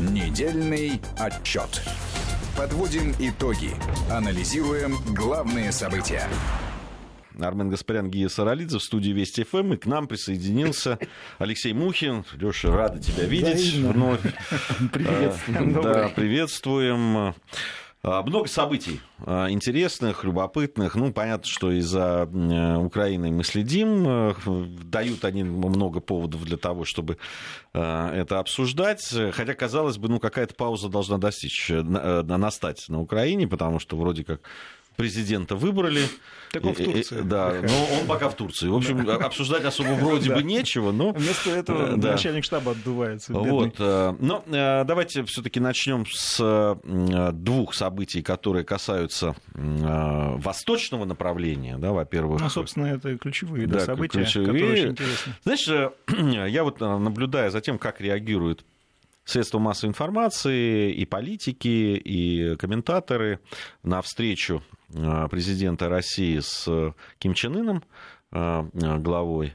[0.00, 1.82] Недельный отчет.
[2.56, 3.70] Подводим итоги.
[4.10, 6.28] Анализируем главные события.
[7.40, 9.72] Армен Гаспарян, Гия Саралидзе в студии Вести ФМ.
[9.74, 10.98] И к нам присоединился
[11.38, 12.24] Алексей Мухин.
[12.34, 13.92] Леша, рада тебя видеть Взаимно.
[13.92, 14.20] вновь.
[14.92, 15.34] Привет.
[15.48, 17.34] А, Да, приветствуем.
[18.10, 20.94] А, Много событий а, интересных, любопытных.
[20.94, 22.24] Ну, понятно, что из-за
[22.78, 24.06] Украины мы следим.
[24.08, 24.34] Э,
[24.82, 27.18] Дают они много поводов для того, чтобы
[27.74, 29.14] э, это обсуждать.
[29.32, 34.24] Хотя, казалось бы, ну, какая-то пауза должна достичь, э, настать на Украине, потому что вроде
[34.24, 34.40] как
[34.98, 36.02] президента выбрали.
[36.50, 37.20] Так он в Турции.
[37.22, 38.68] Да, но он пока в Турции.
[38.68, 41.12] В общем, обсуждать особо вроде бы нечего, но...
[41.12, 43.32] Вместо этого Э, начальник штаба отдувается.
[43.32, 46.76] Вот, э, но э, давайте все-таки начнем с
[47.32, 52.40] двух событий, которые касаются восточного направления, да, во-первых.
[52.40, 54.46] Ну, собственно, это ключевые да, события, ключевые.
[54.46, 55.34] которые очень интересны.
[55.44, 58.64] Знаешь, я вот наблюдая за тем, как реагируют
[59.28, 63.40] средства массовой информации, и политики, и комментаторы
[63.82, 64.62] на встречу
[64.94, 67.84] э, президента России с Ким Чен Ыном,
[68.32, 69.54] э, э, главой,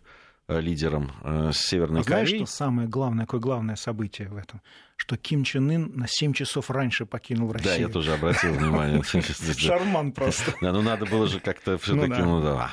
[0.59, 2.45] лидером э, Северной А знаешь, Кореи.
[2.45, 4.61] что самое главное, какое главное событие в этом?
[4.95, 7.73] Что Ким Чен Ын на 7 часов раньше покинул Россию.
[7.73, 9.01] Да, я тоже обратил внимание.
[9.57, 10.53] Шарман просто.
[10.61, 12.25] Да, ну надо было же как-то все-таки, да.
[12.25, 12.69] ну да,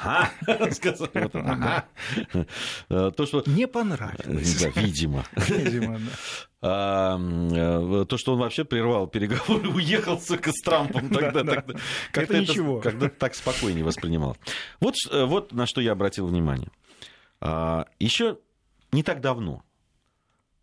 [0.46, 1.84] ага, сказать, вот, ага.
[2.90, 4.60] Э, То, что, Не понравилось.
[4.62, 5.24] да, видимо.
[5.48, 6.04] Видимо, да.
[6.62, 10.26] А, э, То, что он вообще прервал переговоры, уехал с
[10.62, 11.54] Трампом, тогда, Да, да.
[11.62, 11.80] тогда
[12.12, 12.80] как-то Это ничего.
[12.82, 14.36] когда так спокойнее воспринимал.
[14.78, 16.68] Вот, э, вот на что я обратил внимание.
[17.40, 18.38] Еще
[18.92, 19.62] не так давно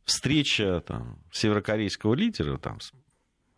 [0.05, 2.91] встреча там, северокорейского лидера, там, с,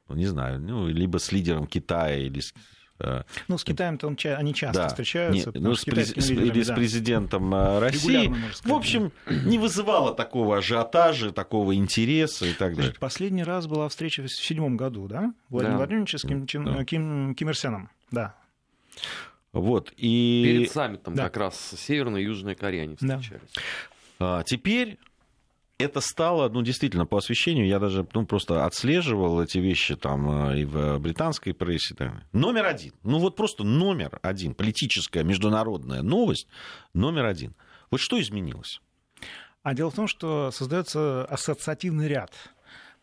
[0.08, 2.54] ну, не знаю, ну, либо с лидером Китая, или с,
[3.00, 5.52] э, Ну, с Китаем-то он они часто да, встречаются.
[5.54, 6.76] не, ну, что с, през- с- лидерами, или с да.
[6.76, 8.34] президентом э, России.
[8.64, 12.94] В общем, не вызывало такого ажиотажа, такого интереса и так далее.
[13.00, 15.34] Последний раз была встреча в седьмом году, да?
[15.50, 15.78] Владимир Да.
[15.78, 16.84] Владимирович с Ким, Да.
[16.84, 17.90] Ким, Ким Ир Сеном.
[18.10, 18.36] Да.
[19.54, 21.24] Вот, и Перед саммитом Да.
[21.26, 23.18] как раз Северная и Южная Корея они Да.
[23.20, 23.50] встречались.
[24.20, 24.98] а, теперь
[25.80, 30.60] это стало, ну, действительно, по освещению, я даже, ну, просто отслеживал эти вещи там э,
[30.60, 31.96] и в британской прессе.
[31.96, 32.14] так.
[32.34, 36.48] Номер один, ну, вот просто номер один, политическая международная новость,
[36.94, 37.56] номер один.
[37.92, 38.82] Вот что изменилось?
[39.64, 42.34] А дело в том, что создается ассоциативный ряд.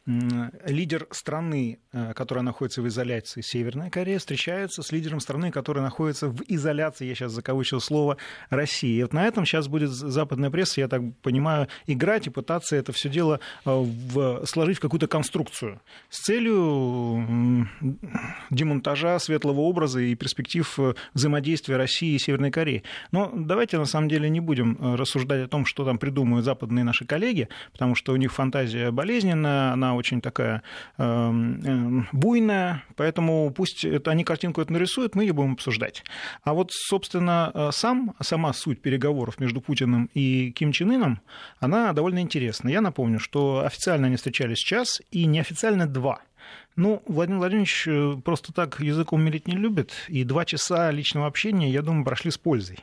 [0.06, 6.28] Лидер страны, э, которая находится в изоляции, Северная Корея, встречается с лидером страны, которая находится
[6.28, 8.16] в изоляции, я сейчас закавычил слово,
[8.48, 8.98] России.
[8.98, 12.92] И вот на этом сейчас будет западная пресса, я так понимаю, играть и пытаться это
[12.92, 17.68] все дело э, в- сложить в какую-то конструкцию с целью
[18.50, 22.84] демонтажа светлого образа и перспектив э, взаимодействия России и Северной Кореи.
[23.10, 27.04] Но давайте на самом деле не будем рассуждать о том, что там придумают западные наши
[27.04, 30.62] коллеги, потому что у них фантазия болезненная, она очень такая
[30.98, 36.04] э, э, буйная, поэтому пусть это, они картинку эту нарисуют, мы ее будем обсуждать.
[36.42, 41.20] А вот, собственно, э, сам, сама суть переговоров между Путиным и Ким Чен Ыном,
[41.60, 42.68] она довольно интересна.
[42.68, 46.20] Я напомню, что официально они встречались час и неофициально два.
[46.76, 51.70] Ну, Владимир Владимирович э, просто так языком мелить не любит, и два часа личного общения,
[51.70, 52.78] я думаю, прошли с пользой.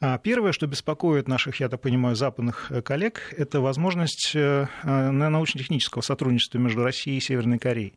[0.00, 5.10] А Первое, что беспокоит наших, я так понимаю, западных э, коллег, это возможность э, э,
[5.10, 7.94] научно-технического сотрудничества между Россией и Северной Кореей.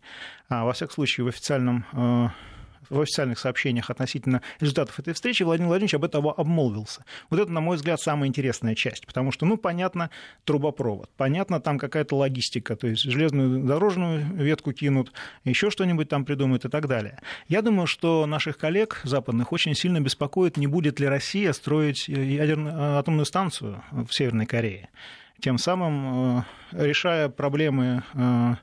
[0.50, 1.86] А, Во всяком случае, в официальном
[2.92, 7.06] в официальных сообщениях относительно результатов этой встречи Владимир Владимирович об этом обмолвился.
[7.30, 10.10] Вот это, на мой взгляд, самая интересная часть, потому что, ну, понятно,
[10.44, 15.14] трубопровод, понятно, там какая-то логистика, то есть железную дорожную ветку кинут,
[15.44, 17.20] еще что-нибудь там придумают и так далее.
[17.48, 22.98] Я думаю, что наших коллег западных очень сильно беспокоит, не будет ли Россия строить ядерную,
[22.98, 24.90] атомную станцию в Северной Корее,
[25.40, 28.56] тем самым э, решая проблемы э,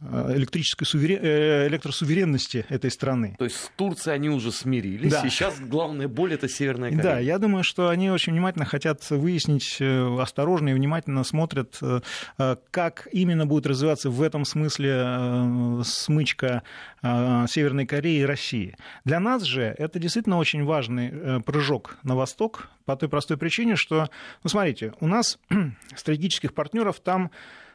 [0.00, 1.18] электрической суверен...
[1.22, 3.34] э, электросуверенности этой страны.
[3.38, 5.22] То есть с Турцией они уже смирились, Да.
[5.26, 7.02] и сейчас главная боль это Северная Корея.
[7.02, 12.00] Да, я думаю, что они очень внимательно хотят выяснить, э, осторожно и внимательно смотрят, э,
[12.38, 16.62] э, как именно будет развиваться в этом смысле э, смычка
[17.02, 18.76] э, Северной Кореи и России.
[19.04, 23.76] Для нас же это действительно очень важный э, прыжок на восток по той простой причине,
[23.76, 24.08] что,
[24.42, 25.38] ну смотрите, у нас
[25.96, 27.30] стратегических партнеров там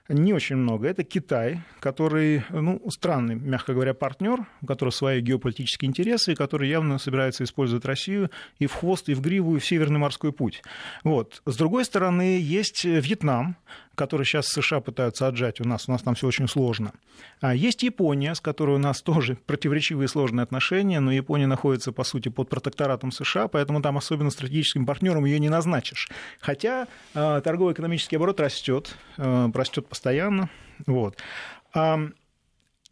[0.10, 0.88] не очень много.
[0.88, 6.70] Это Китай, который, ну, странный, мягко говоря, партнер, у которого свои геополитические интересы, и который
[6.70, 8.30] явно собирается использовать Россию
[8.60, 10.62] и в хвост, и в гриву, и в Северный морской путь.
[11.04, 11.42] Вот.
[11.46, 13.56] С другой стороны, есть Вьетнам,
[13.96, 16.94] который сейчас США пытаются отжать у нас, у нас там все очень сложно.
[17.42, 21.92] А есть Япония, с которой у нас тоже противоречивые и сложные отношения, но Япония находится,
[21.92, 26.10] по сути, под протекторатом США, поэтому там особенно стратегическим партнером ее не назначишь.
[26.40, 30.50] Хотя э, торгово-экономический оборот растет, э, растет постоянно.
[30.86, 31.18] Вот.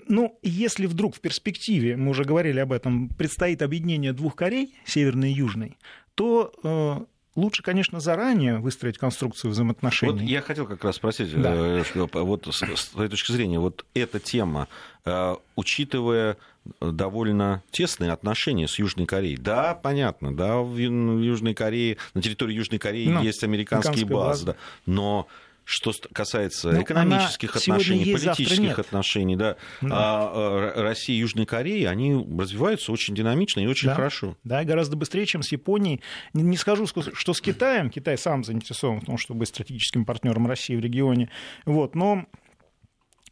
[0.08, 5.32] Ну, если вдруг в перспективе, мы уже говорили об этом, предстоит объединение двух Корей, северной
[5.32, 5.78] и южной,
[6.16, 7.06] то э,
[7.36, 10.12] Лучше, конечно, заранее выстроить конструкцию взаимоотношений.
[10.12, 11.54] Вот я хотел как раз спросить, да.
[11.54, 14.68] Э, вот с, с твоей точки зрения, вот эта тема,
[15.06, 16.38] э, учитывая
[16.80, 19.38] довольно тесные отношения с Южной Кореей.
[19.38, 24.46] Да, понятно, да, в Южной Корее, на территории Южной Кореи ну, есть американские базы, базы.
[24.46, 24.56] Да,
[24.86, 25.28] но
[25.64, 29.90] что касается ну, экономических отношений, политических отношений, да, да.
[29.92, 33.96] А, а, Россия и Южная Корея, они развиваются очень динамично и очень да.
[33.96, 34.38] хорошо.
[34.44, 36.02] Да, гораздо быстрее, чем с Японией.
[36.34, 37.90] Не скажу, что с Китаем.
[37.90, 41.30] Китай сам заинтересован в том, чтобы быть стратегическим партнером России в регионе.
[41.66, 42.26] Вот, но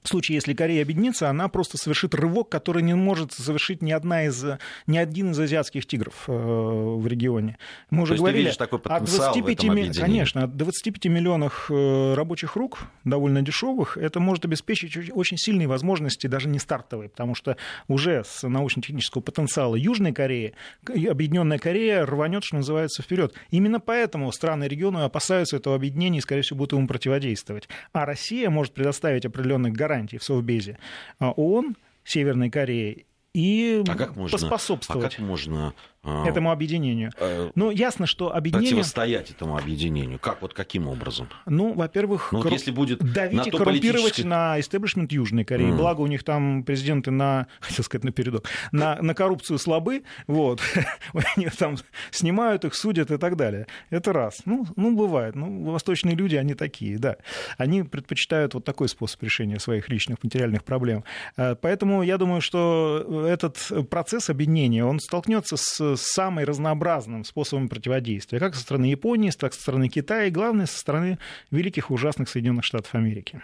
[0.09, 4.25] в случае, если Корея объединится, она просто совершит рывок, который не может совершить ни, одна
[4.25, 4.43] из,
[4.87, 7.59] ни один из азиатских тигров э, в регионе.
[7.91, 12.13] Мы уже То говорили, ты такой потенциал 25, в этом конечно, от 25 миллионов э,
[12.15, 17.55] рабочих рук, довольно дешевых, это может обеспечить очень сильные возможности, даже не стартовые, потому что
[17.87, 20.55] уже с научно-технического потенциала Южной Кореи
[20.87, 23.35] Объединенная Корея рванет, что называется, вперед.
[23.51, 27.69] Именно поэтому страны региона опасаются этого объединения и, скорее всего, будут ему противодействовать.
[27.93, 30.77] А Россия может предоставить определенных гарантий гарантий в Совбезе
[31.19, 37.11] а ООН Северной Кореи и а как можно, поспособствовать а как можно а, этому объединению.
[37.19, 38.71] А, ну, ясно, что объединение...
[38.71, 40.17] Противостоять этому объединению.
[40.19, 41.27] Как, вот каким образом?
[41.45, 44.27] Ну, во-первых, ну, вот если будет давить и коррумпировать политический...
[44.27, 45.69] на истеблишмент Южной Кореи.
[45.69, 45.77] Mm.
[45.77, 50.61] Благо у них там президенты на, хотел сказать, на передок, на, на коррупцию слабы, вот.
[51.35, 51.75] Они там
[52.11, 53.67] снимают их, судят и так далее.
[53.89, 54.41] Это раз.
[54.45, 55.35] Ну, ну, бывает.
[55.35, 57.17] Ну, восточные люди, они такие, да.
[57.57, 61.03] Они предпочитают вот такой способ решения своих личных материальных проблем.
[61.35, 68.39] Э, поэтому я думаю, что этот процесс объединения, он столкнется с самым разнообразным способом противодействия,
[68.39, 71.19] как со стороны Японии, так со стороны Китая, и главное, со стороны
[71.51, 73.41] великих ужасных Соединенных Штатов Америки.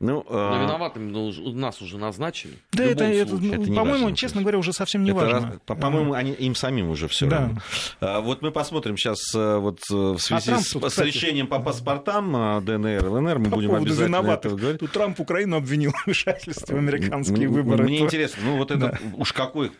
[0.00, 0.64] Ну, Но э...
[0.64, 2.54] виноватым ну, нас уже назначили.
[2.72, 5.60] Да, это, это, ну, это по-моему, важно, честно говоря, уже совсем не это важно.
[5.66, 7.38] Раз, по-моему, они, им самим уже все да.
[7.38, 7.60] равно.
[8.00, 11.46] А, вот мы посмотрим сейчас э, вот, э, в связи а с, тут, с решением
[11.46, 14.52] по паспортам э, ДНР, ЛНР, мы по будем обязательно виноватых.
[14.52, 14.80] это говорить.
[14.80, 17.84] Тут Трамп Украину обвинил в вмешательстве в американские выборы.
[17.84, 19.70] Мне интересно, ну вот это уж какой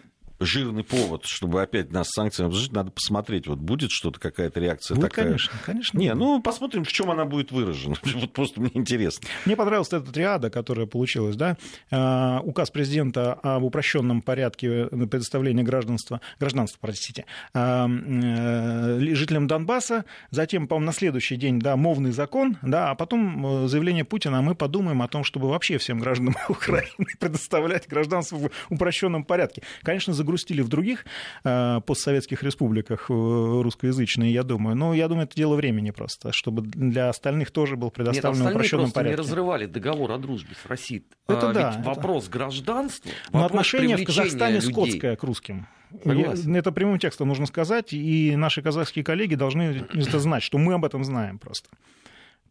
[0.41, 5.11] жирный повод, чтобы опять нас санкциями обжить, надо посмотреть, вот будет что-то, какая-то реакция будет,
[5.11, 5.27] такая.
[5.27, 5.99] конечно, конечно.
[5.99, 7.97] Не, ну посмотрим, в чем она будет выражена.
[8.15, 9.29] Вот просто мне интересно.
[9.45, 11.57] Мне понравилась эта триада, которая получилась, да.
[11.91, 20.69] А, указ президента об упрощенном порядке предоставления гражданства, гражданства, простите, а, э, жителям Донбасса, затем,
[20.69, 25.03] по-моему, на следующий день, да, мовный закон, да, а потом э, заявление Путина, мы подумаем
[25.03, 29.63] о том, чтобы вообще всем гражданам Украины предоставлять гражданство в упрощенном порядке.
[29.83, 31.05] Конечно, загрустили в других
[31.45, 34.75] э, постсоветских республиках э, русскоязычные, я думаю.
[34.75, 38.91] Но я думаю, это дело времени просто, чтобы для остальных тоже был предоставлен Нет, упрощенном
[38.91, 39.17] порядке.
[39.17, 41.05] не разрывали договор о дружбе с Россией.
[41.29, 41.71] Это а, да.
[41.71, 41.89] Ведь это...
[41.89, 44.73] вопрос гражданства, Но вопрос отношение в Казахстане людей.
[44.73, 45.67] скотское к русским.
[46.03, 46.57] Согласен.
[46.57, 50.85] Это прямым текстом нужно сказать, и наши казахские коллеги должны это знать, что мы об
[50.85, 51.69] этом знаем просто.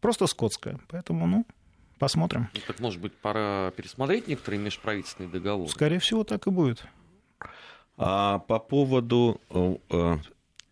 [0.00, 0.78] Просто скотское.
[0.88, 1.46] Поэтому, ну,
[1.98, 2.48] посмотрим.
[2.54, 5.70] Ну, так, может быть, пора пересмотреть некоторые межправительственные договоры?
[5.70, 6.86] Скорее всего, так и будет.
[7.96, 10.16] А по поводу э, э,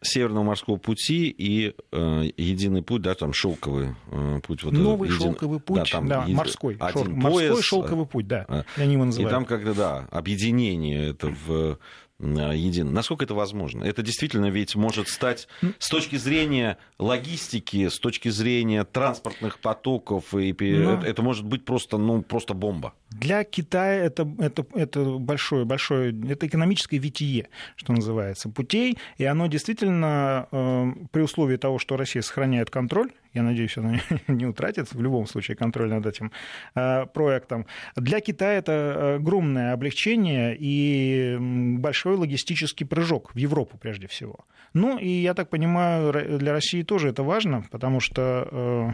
[0.03, 4.65] Северного морского пути и э, единый путь, да, там шелковый э, путь.
[4.65, 5.21] Вот Новый един...
[5.21, 6.37] шелковый путь, да, там да, един...
[6.37, 6.77] морской.
[6.81, 7.05] Один шел...
[7.05, 8.45] пояс, морской шелковый путь, да.
[8.49, 9.31] Э, они его называют.
[9.31, 11.79] И там как-то, да, объединение это в
[12.23, 12.91] Э, едино.
[12.91, 13.85] Насколько это возможно?
[13.85, 15.49] Это действительно ведь может стать
[15.79, 20.95] с точки зрения логистики, с точки зрения транспортных потоков, и Но...
[20.95, 22.95] это, это может быть просто, ну, просто бомба.
[23.13, 29.47] Для Китая это, это, это большое, большое, это экономическое витие, что называется, путей, и оно
[29.47, 35.01] действительно, э, при условии того, что Россия сохраняет контроль, я надеюсь, она не утратит в
[35.01, 36.33] любом случае контроль над этим
[36.75, 37.67] э, проектом.
[37.97, 41.37] Для Китая это огромное облегчение и
[41.79, 44.45] большой логистический прыжок в Европу прежде всего.
[44.75, 48.91] Ну и я так понимаю, для России тоже это важно, потому что э,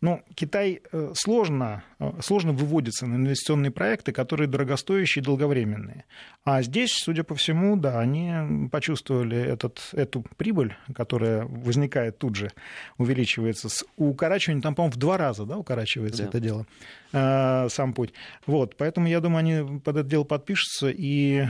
[0.00, 6.04] ну, Китай э, сложно, э, сложно выводится на инвестиционные проекты, которые дорогостоящие и долговременные.
[6.44, 12.52] А здесь, судя по всему, да, они почувствовали этот, эту прибыль, которая возникает тут же,
[12.96, 13.68] увеличивается.
[13.68, 16.28] С укорачиванием там, по-моему, в два раза да, укорачивается да.
[16.28, 16.66] это дело,
[17.12, 18.12] э, сам путь.
[18.46, 21.44] Вот, поэтому, я думаю, они под это дело подпишутся, и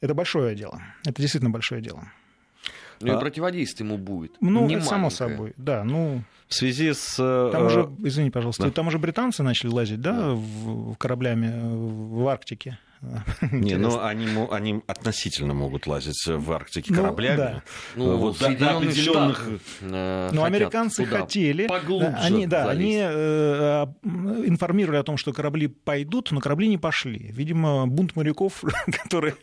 [0.00, 0.80] это большое дело.
[1.04, 2.12] Это действительно большое дело.
[3.04, 3.18] Ну и а?
[3.18, 4.36] противодействие ему будет.
[4.40, 5.84] Ну, не это само собой, да.
[5.84, 7.16] Ну, в связи с...
[7.52, 8.70] Там уже, э, извини, пожалуйста, да.
[8.70, 10.34] там уже британцы начали лазить, да, да.
[10.34, 12.78] В, кораблями в Арктике.
[13.52, 17.36] Не, ну они, они относительно могут лазить в Арктике ну, кораблями.
[17.36, 17.62] Да.
[17.96, 19.48] Ну, вот до, до определенных...
[19.80, 21.68] Э, ну, американцы хотели.
[22.18, 27.30] Они, да, они э, информировали о том, что корабли пойдут, но корабли не пошли.
[27.32, 28.62] Видимо, бунт моряков,
[29.02, 29.34] которые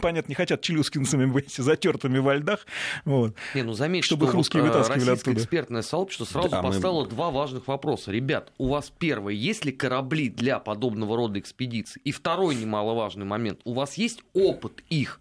[0.00, 2.66] понятно, не хотят челюскинцами быть затертыми во льдах.
[3.04, 3.34] Вот.
[3.54, 5.38] Не, ну заметь, чтобы что их русские вот, вытаскивали оттуда.
[5.38, 7.10] экспертное сообщество сразу да, поставило мы...
[7.10, 8.10] два важных вопроса.
[8.10, 12.00] Ребят, у вас первое, есть ли корабли для подобного рода экспедиций?
[12.04, 12.54] И второй
[12.90, 15.20] немаловажный момент, у вас есть опыт их?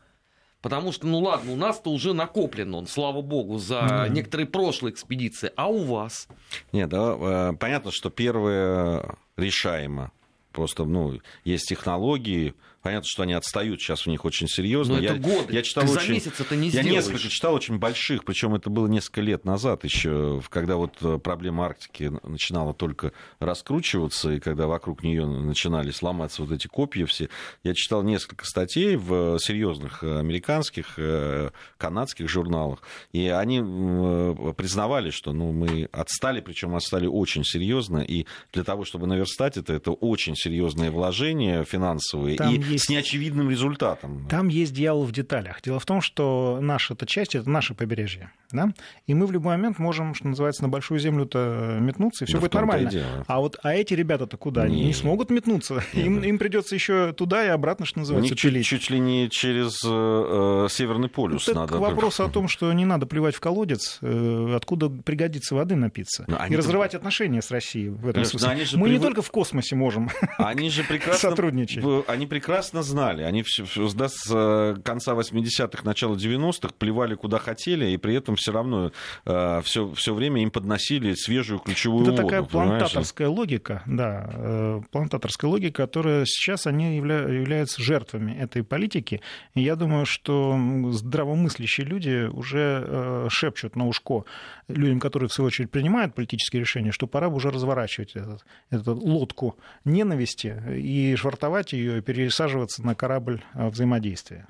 [0.62, 4.10] Потому что, ну ладно, у нас-то уже накоплен он, слава богу, за mm-hmm.
[4.10, 5.52] некоторые прошлые экспедиции.
[5.56, 6.28] А у вас?
[6.74, 10.12] Нет, да, э, понятно, что первое решаемо.
[10.52, 14.96] Просто, ну, есть технологии, Понятно, что они отстают сейчас у них очень серьезно.
[14.96, 15.54] Но я, это годы.
[15.54, 17.06] Я читал Ты очень, за месяц это не Я сделаешь.
[17.06, 21.66] несколько читал очень больших, причем это было несколько лет назад еще, когда вот э, проблема
[21.66, 27.30] Арктики начинала только раскручиваться, и когда вокруг нее начинали сломаться вот эти копья все.
[27.64, 32.82] Я читал несколько статей в серьезных американских, э, канадских журналах,
[33.12, 38.86] и они э, признавали, что ну, мы отстали, причем отстали очень серьезно, и для того,
[38.86, 42.38] чтобы наверстать это, это очень серьезные вложения финансовые.
[42.38, 42.86] Там и есть...
[42.86, 44.28] с неочевидным результатом.
[44.30, 45.62] Там есть дьявол в деталях.
[45.62, 48.32] Дело в том, что наша эта часть это наше побережье.
[48.52, 48.74] Да?
[49.06, 52.42] И мы в любой момент можем, что называется, на большую землю-то метнуться, и все да
[52.42, 52.92] будет нормально.
[53.28, 54.64] А вот а эти ребята-то куда?
[54.64, 55.84] Они не смогут метнуться.
[55.94, 60.68] им, им придется еще туда и обратно, что называется, чуть, чуть ли не через э,
[60.70, 61.78] Северный полюс это надо.
[61.78, 66.26] Вопрос о том, что не надо плевать в колодец, э, откуда пригодится воды напиться.
[66.28, 68.50] Но и разрывать отношения с Россией в этом смысле.
[68.50, 68.90] Мы привык...
[68.90, 71.84] не только в космосе можем они же прекрасно, сотрудничать.
[72.08, 73.24] Они прекрасно знали.
[73.24, 78.36] Они все, да, с э, конца 80-х, начала 90-х плевали куда хотели, и при этом
[78.36, 78.92] все равно
[79.26, 82.24] э, все, все время им подносили свежую ключевую Это воду.
[82.24, 89.22] такая плантаторская логика, да, э, плантаторская логика, которая сейчас они явля, являются жертвами этой политики.
[89.56, 90.58] И я думаю, что
[90.92, 94.26] здравомыслящие люди уже э, шепчут на ушко
[94.68, 98.96] людям, которые в свою очередь принимают политические решения, что пора бы уже разворачивать этот, эту
[98.96, 102.02] лодку ненависти и швартовать ее и
[102.50, 104.48] пересаживаться на корабль э, взаимодействия.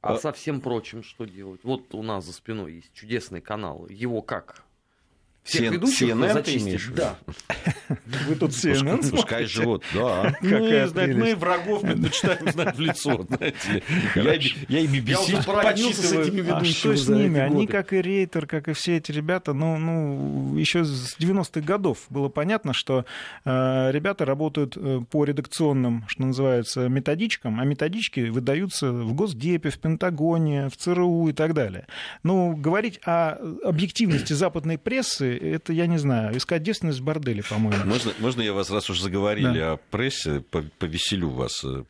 [0.00, 1.62] А, а со всем прочим что делать?
[1.64, 3.86] Вот у нас за спиной есть чудесный канал.
[3.88, 4.62] Его как
[5.44, 6.94] всех ведущих CNN зачистить.
[6.94, 7.18] Да.
[8.26, 10.34] Вы тут CNN Пускай живут, да.
[10.42, 13.82] Мы, знаете, мы врагов предпочитаем знать в лицо, знаете
[14.68, 16.50] Я, и BBC с этими ведущими.
[16.50, 17.40] А что с ними?
[17.40, 21.98] Они, как и Рейтер, как и все эти ребята, ну, ну еще с 90-х годов
[22.08, 23.04] было понятно, что
[23.44, 29.78] э, ребята работают э, по редакционным, что называется, методичкам, а методички выдаются в Госдепе, в
[29.78, 31.86] Пентагоне, в ЦРУ и так далее.
[32.22, 33.32] Ну, говорить о
[33.62, 37.84] объективности западной прессы это, я не знаю, искать девственность в борделе, по-моему.
[37.84, 39.72] Можно, можно я вас, раз уж заговорили да.
[39.72, 40.40] о прессе,
[40.78, 41.84] повеселю вас э,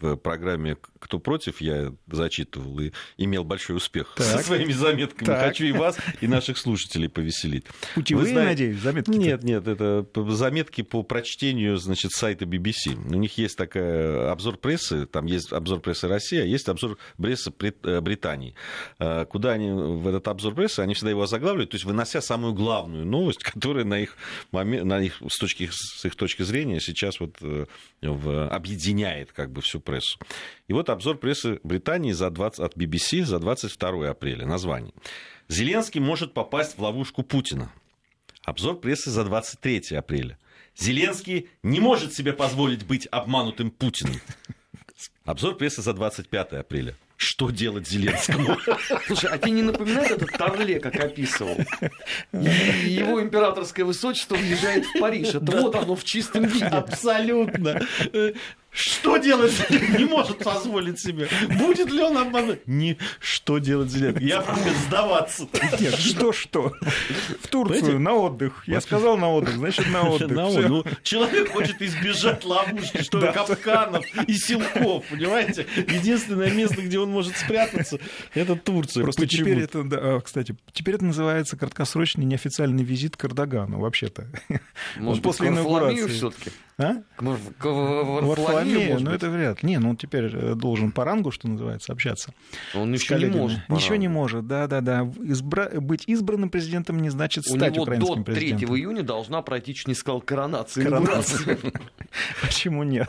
[0.00, 4.26] в программе «Кто против» я зачитывал и имел большой успех так.
[4.26, 5.26] со своими заметками.
[5.26, 5.44] Так.
[5.48, 7.66] Хочу и вас, и наших слушателей повеселить.
[7.94, 8.50] Путевые, знаете...
[8.50, 9.10] надеюсь, заметки?
[9.10, 12.94] Нет, нет, это заметки по прочтению, значит, сайта BBC.
[12.94, 17.52] У них есть такая обзор прессы, там есть обзор прессы России, а есть обзор прессы
[17.60, 18.54] э, Британии.
[18.98, 22.54] Э, куда они в этот обзор прессы, они всегда его озаглавливают, то есть вынося самую
[22.54, 24.16] главную новость, которая на их,
[24.50, 27.66] момент, на их с, точки, с их точки зрения сейчас вот э,
[28.02, 30.18] в, объединяет как бы всю прессу.
[30.66, 34.46] И вот обзор прессы Британии за 20, от BBC за 22 апреля.
[34.46, 34.94] Название.
[35.48, 37.70] Зеленский может попасть в ловушку Путина.
[38.44, 40.38] Обзор прессы за 23 апреля.
[40.76, 44.20] Зеленский не может себе позволить быть обманутым Путиным.
[45.24, 46.96] Обзор прессы за 25 апреля.
[47.16, 48.58] Что делать Зеленскому?
[49.06, 51.56] Слушай, а тебе не напоминает этот Торле, как описывал?
[52.32, 55.28] Его императорское высочество въезжает в Париж.
[55.28, 55.60] Это да.
[55.60, 56.66] вот оно в чистом виде.
[56.66, 57.80] Абсолютно.
[58.74, 59.98] Что делать Зеленский?
[59.98, 61.28] Не может позволить себе.
[61.58, 62.66] Будет ли он обмануть?
[62.66, 64.26] Не, что делать Зеленский?
[64.26, 65.46] Я буду сдаваться.
[65.78, 66.72] Нет, что-что?
[67.40, 67.98] В Турцию Понимаете?
[67.98, 68.64] на отдых.
[68.66, 70.30] Я сказал на отдых, значит на отдых.
[70.30, 70.68] На отдых.
[70.68, 73.32] Ну, человек хочет избежать ловушки, что да.
[73.32, 75.66] капканов и силков, понимаете?
[75.76, 77.98] Единственное место, где он может спрятаться,
[78.34, 79.02] это Турция.
[79.04, 79.44] Просто Почему?
[79.44, 84.26] теперь это, да, а, кстати, теперь это называется краткосрочный неофициальный визит к Эрдогану, вообще-то.
[84.96, 86.06] Может, после инаугурации.
[86.08, 86.50] все-таки?
[86.76, 86.96] А?
[87.18, 89.00] Варфоломею?
[89.00, 89.68] Ну, это вряд ли.
[89.68, 92.34] Не, ну, он теперь э, должен по рангу, что называется, общаться.
[92.74, 93.60] Он еще не может.
[93.68, 95.02] Ничего не может, да-да-да.
[95.22, 95.68] Избра...
[95.80, 98.68] Быть избранным президентом не значит стать У украинским него президентом.
[98.68, 100.84] до 3 июня должна пройти, чуть не сказал, коронация.
[100.84, 101.58] Коронация.
[102.42, 103.08] Почему нет?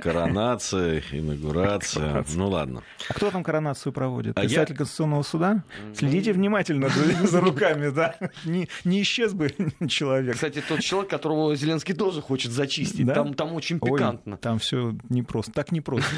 [0.00, 2.24] Коронация, инаугурация.
[2.34, 2.82] Ну ладно.
[3.08, 4.36] А кто там коронацию проводит?
[4.36, 5.64] А Председатель Конституционного суда?
[5.94, 8.16] Следите внимательно за руками, да.
[8.44, 8.68] Не,
[9.02, 9.54] исчез бы
[9.88, 10.34] человек.
[10.34, 13.12] Кстати, тот человек, которого Зеленский тоже хочет зачистить.
[13.12, 14.36] Там, там очень пикантно.
[14.36, 15.52] там все непросто.
[15.52, 16.10] Так непросто.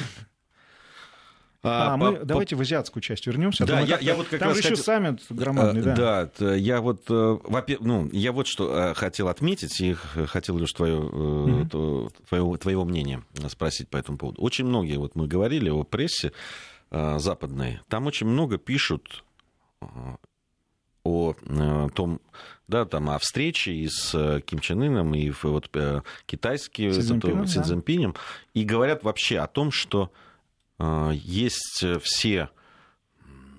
[1.66, 3.64] А, а мы по, давайте в азиатскую часть вернемся.
[3.64, 4.84] Да, я, я вот как Там раз еще хотел...
[4.84, 6.30] саммит громадный, а, да.
[6.38, 7.38] Да, я вот, э,
[7.80, 9.94] ну, я вот что э, хотел отметить и
[10.26, 12.12] хотел лишь твое, mm-hmm.
[12.28, 14.42] твое, твоего мнения спросить по этому поводу.
[14.42, 16.32] Очень многие, вот мы говорили о прессе
[16.90, 19.24] западной, там очень много пишут
[21.02, 21.34] о
[21.94, 22.20] том,
[22.68, 25.70] да, там, о встрече и с Ким Чен Ыном, и вот
[26.26, 28.20] китайские Си Цзиньпинем, да.
[28.52, 30.12] и говорят вообще о том, что
[31.12, 32.50] есть э, все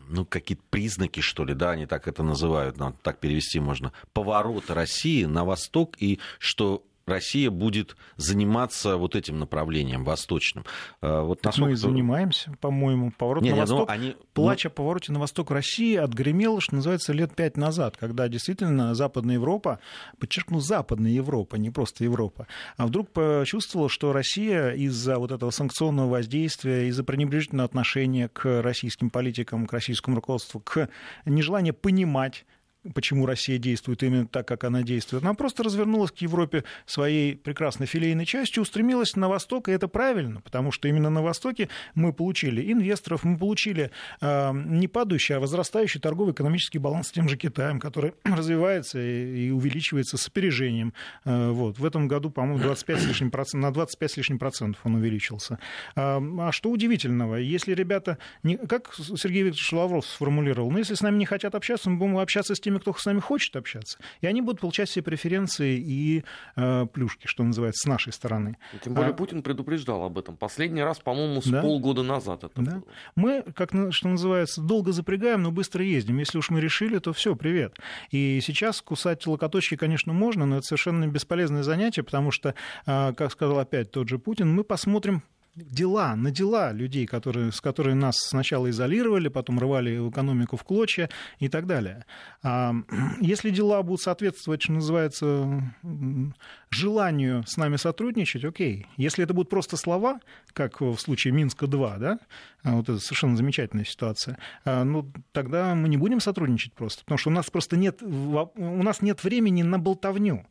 [0.07, 4.73] ну, какие-то признаки, что ли, да, они так это называют, ну, так перевести можно, поворота
[4.73, 10.65] России на восток, и что Россия будет заниматься вот этим направлением восточным.
[11.01, 13.11] А, вот так мы и занимаемся, по-моему.
[13.11, 13.89] Поворот не, на не, ну, восток.
[13.91, 14.15] Они...
[14.33, 19.35] Плач о повороте на восток России отгремел, что называется, лет пять назад, когда действительно Западная
[19.35, 19.79] Европа,
[20.19, 22.47] подчеркну, Западная Европа, не просто Европа,
[22.77, 29.11] а вдруг почувствовала, что Россия из-за вот этого санкционного воздействия, из-за пренебрежительного отношения к российским
[29.11, 30.89] политикам, к российскому руководству, к
[31.25, 32.45] нежеланию понимать
[32.93, 35.23] почему Россия действует именно так, как она действует.
[35.23, 40.41] Она просто развернулась к Европе своей прекрасной филейной частью, устремилась на восток, и это правильно,
[40.41, 45.99] потому что именно на востоке мы получили инвесторов, мы получили э, не падающий, а возрастающий
[45.99, 50.93] торгово-экономический баланс с тем же Китаем, который развивается и, и увеличивается с опережением.
[51.23, 51.79] Э, вот.
[51.79, 55.59] В этом году, по-моему, 25 с лишним процент, на 25 с лишним процентов он увеличился.
[55.95, 61.01] А, а что удивительного, если ребята, не, как Сергей Викторович Лавров сформулировал, ну, если с
[61.01, 63.97] нами не хотят общаться, мы будем общаться с теми, теми, кто с нами хочет общаться.
[64.21, 66.23] И они будут получать все преференции и
[66.55, 68.57] э, плюшки, что называется, с нашей стороны.
[68.83, 69.13] тем более а...
[69.13, 70.37] Путин предупреждал об этом.
[70.37, 71.61] Последний раз, по-моему, с да?
[71.61, 72.71] полгода назад это да?
[72.71, 72.83] было.
[73.15, 76.17] Мы, как что называется, долго запрягаем, но быстро ездим.
[76.19, 77.77] Если уж мы решили, то все, привет.
[78.11, 82.55] И сейчас кусать локоточки, конечно, можно, но это совершенно бесполезное занятие, потому что,
[82.85, 85.23] э, как сказал опять тот же Путин, мы посмотрим
[85.55, 91.09] дела, на дела людей, которые, с которыми нас сначала изолировали, потом рвали экономику в клочья
[91.39, 92.05] и так далее.
[92.43, 92.73] А
[93.21, 95.73] если дела будут соответствовать, что называется,
[96.75, 98.87] желанию с нами сотрудничать, окей.
[98.97, 100.19] Если это будут просто слова,
[100.53, 102.19] как в случае Минска-2, да,
[102.63, 107.17] а, вот это совершенно замечательная ситуация, а, ну, тогда мы не будем сотрудничать просто, потому
[107.17, 110.45] что у нас просто нет, у нас нет времени на болтовню.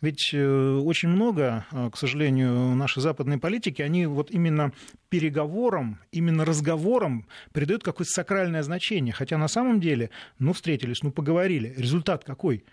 [0.00, 4.72] Ведь э, очень много, а, к сожалению, нашей западной политики, они вот именно
[5.10, 9.12] переговорам, именно разговорам придают какое-то сакральное значение.
[9.12, 11.74] Хотя на самом деле, ну, встретились, ну, поговорили.
[11.76, 12.64] Результат какой?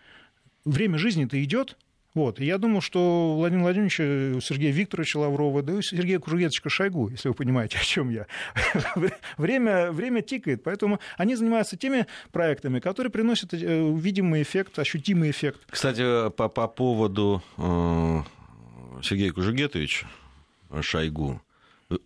[0.64, 1.78] Время жизни-то идет,
[2.18, 2.40] вот.
[2.40, 6.68] И я думаю, что Владимир Владимирович, у Сергея Викторовича Лаврова, да и у Сергея Кургетовича
[6.68, 8.26] Шойгу, если вы понимаете, о чем я.
[9.38, 15.62] время, время тикает, поэтому они занимаются теми проектами, которые приносят э, видимый эффект, ощутимый эффект.
[15.70, 18.22] Кстати, по, по поводу э,
[19.04, 20.08] Сергея Кужугетовича
[20.82, 21.40] Шойгу,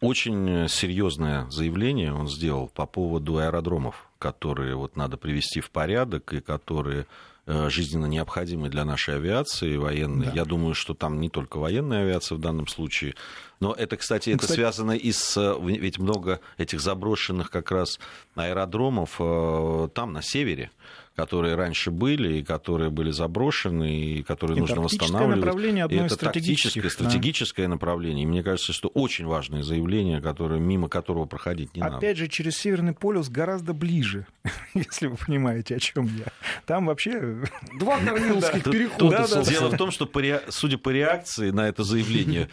[0.02, 6.42] очень серьезное заявление он сделал по поводу аэродромов, которые вот надо привести в порядок и
[6.42, 7.06] которые Э,
[7.48, 10.28] жизненно необходимы для нашей авиации военной.
[10.28, 10.32] Да.
[10.34, 13.16] Я думаю, что там не только военная авиация в данном случае,
[13.60, 14.58] но это, кстати, это кстати...
[14.58, 15.58] связано и с...
[15.62, 18.00] Ведь много этих заброшенных как раз
[18.36, 20.72] аэродромов э, там, на севере
[21.16, 25.38] которые раньше были, и которые были заброшены, и которые и нужно восстанавливать.
[25.38, 27.70] Направление одно и это тактическое, стратегическое да.
[27.70, 28.24] направление.
[28.24, 31.98] И мне кажется, что очень важное заявление, которое, мимо которого проходить не Опять надо.
[31.98, 34.26] Опять же, через Северный полюс гораздо ближе,
[34.74, 36.32] если вы понимаете, о чем я.
[36.66, 37.44] Там вообще...
[37.80, 39.28] Два корниловских перехода.
[39.44, 40.10] Дело в том, что,
[40.50, 42.50] судя по реакции на это заявление,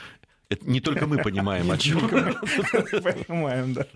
[0.51, 2.09] это не только мы понимаем, о чем.
[2.09, 3.87] Понимаем, да.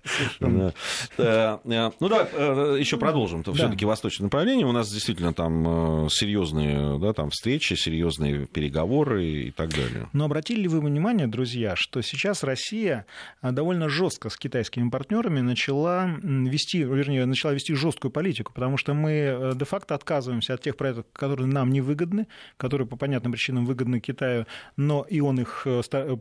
[1.17, 3.43] Э, э, ну да, э, еще продолжим.
[3.43, 4.67] Все-таки восточное направление.
[4.67, 10.11] У нас действительно там серьезные да, там встречи, серьезные переговоры и так далее.
[10.12, 13.07] Но обратили ли вы внимание, друзья, что сейчас Россия
[13.41, 19.53] довольно жестко с китайскими партнерами начала вести, вернее, начала вести жесткую политику, потому что мы
[19.55, 22.27] де-факто отказываемся от тех проектов, которые нам не выгодны,
[22.59, 25.67] которые по понятным причинам выгодны Китаю, но и он их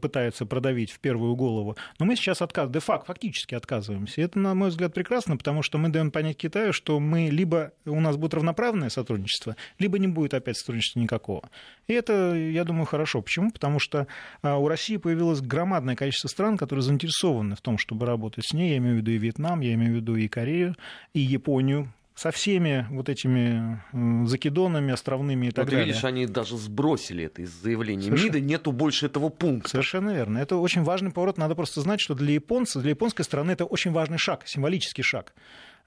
[0.02, 1.76] пытается пытается продавить в первую голову.
[1.98, 4.22] Но мы сейчас отказываемся, де-факто, фактически отказываемся.
[4.22, 7.72] И это, на мой взгляд, прекрасно, потому что мы даем понять Китаю, что мы либо
[7.86, 11.50] у нас будет равноправное сотрудничество, либо не будет опять сотрудничества никакого.
[11.88, 13.22] И это, я думаю, хорошо.
[13.22, 13.52] Почему?
[13.52, 14.06] Потому что
[14.44, 18.72] а, у России появилось громадное количество стран, которые заинтересованы в том, чтобы работать с ней.
[18.72, 20.76] Я имею в виду и Вьетнам, я имею в виду и Корею,
[21.14, 23.82] и Японию, со всеми вот этими
[24.28, 25.88] закидонами, островными и так вот далее.
[25.88, 28.34] видишь, они даже сбросили это из заявления Совершенно...
[28.36, 29.70] МИДа, нету больше этого пункта.
[29.70, 30.38] Совершенно верно.
[30.38, 31.40] Это очень важный поворот.
[31.40, 35.34] Надо просто знать, что для японцев, для японской страны это очень важный шаг, символический шаг.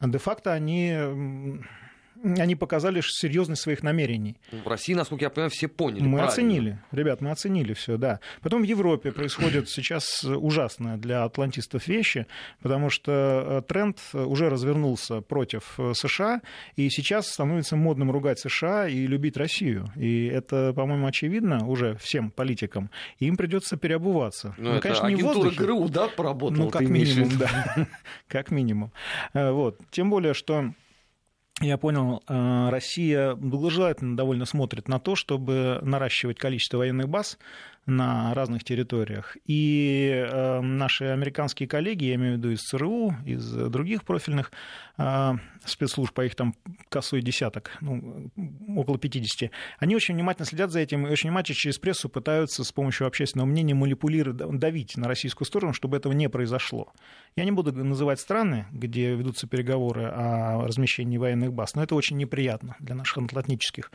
[0.01, 0.93] Де-факто они
[2.25, 4.37] они показали серьезность своих намерений.
[4.51, 6.03] В России, насколько я понимаю, все поняли.
[6.03, 6.29] Мы правильно.
[6.29, 8.21] оценили, ребят, мы оценили все, да.
[8.41, 12.27] Потом в Европе происходит сейчас ужасное для атлантистов вещи,
[12.63, 16.41] потому что э, тренд уже развернулся против э, США,
[16.77, 19.93] и сейчас становится модным ругать США и любить Россию.
[19.97, 22.91] И это, по-моему, очевидно уже всем политикам.
[23.19, 24.55] И им придется переобуваться.
[24.59, 25.59] Ну, ну конечно, не в воздухе.
[25.59, 26.65] ГРУ, да, поработала?
[26.65, 27.89] Ну, как минимум, да.
[28.29, 28.93] как минимум.
[29.33, 29.79] Э, вот.
[29.91, 30.73] Тем более, что
[31.61, 37.39] я понял, э, Россия благожелательно довольно смотрит на то, чтобы наращивать количество военных баз
[37.87, 39.37] на разных территориях.
[39.47, 44.53] И э, наши американские коллеги, я имею в виду из ЦРУ, из других профильных
[44.97, 45.33] э,
[45.65, 46.55] спецслужб, по их там
[46.89, 48.31] косой десяток, ну,
[48.77, 52.73] около 50, они очень внимательно следят за этим и очень внимательно через прессу пытаются с
[52.73, 56.93] помощью общественного мнения манипулировать, давить на российскую сторону, чтобы этого не произошло.
[57.37, 62.17] Я не буду называть страны, где ведутся переговоры о размещении военных баз, но это очень
[62.17, 63.91] неприятно для наших атлантических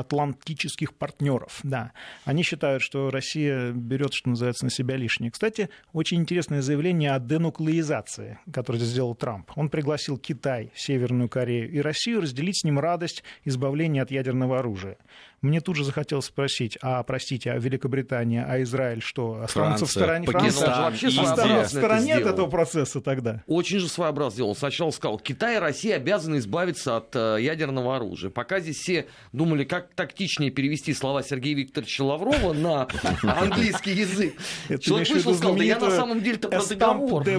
[0.00, 1.60] атлантических партнеров.
[1.62, 1.92] Да.
[2.24, 5.30] Они считают, что Россия берет, что называется, на себя лишнее.
[5.30, 9.50] Кстати, очень интересное заявление о денуклеизации, которое сделал Трамп.
[9.56, 14.96] Он пригласил Китай, Северную Корею и Россию разделить с ним радость избавления от ядерного оружия.
[15.42, 20.26] Мне тут же захотелось спросить, а, простите, а Великобритания, а Израиль что, останутся в стороне
[20.26, 21.06] Пакистан, Франции?
[21.06, 23.42] вообще останутся в стороне от этого процесса тогда?
[23.46, 24.54] Очень же своеобразно сделал.
[24.54, 28.28] Сначала сказал, Китай и Россия обязаны избавиться от э, ядерного оружия.
[28.30, 32.86] Пока здесь все думали, как тактичнее перевести слова Сергея Викторовича Лаврова на
[33.22, 34.34] английский язык.
[34.80, 37.24] Человек вышел и сказал, да я на самом деле-то про договор.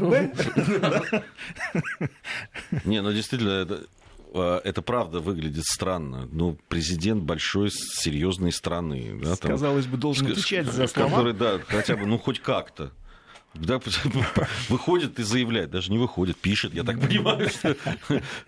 [2.85, 3.67] Не, ну действительно,
[4.33, 6.27] это правда выглядит странно.
[6.31, 9.19] Ну, президент большой, серьезной страны.
[9.21, 11.09] Да, там, Казалось бы, должен отвечать за слова.
[11.09, 12.91] Который, да, хотя бы, ну, хоть как-то.
[13.53, 13.81] Да,
[14.69, 17.49] выходит и заявляет, даже не выходит, пишет, я так понимаю.
[17.49, 17.75] Что...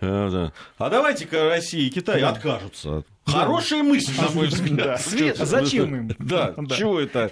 [0.78, 3.04] А давайте-ка Россия и Китай откажутся.
[3.26, 5.00] Хорошая мысль, на мой взгляд.
[5.00, 6.16] Свет, а зачем им?
[6.18, 7.30] Да, чего это?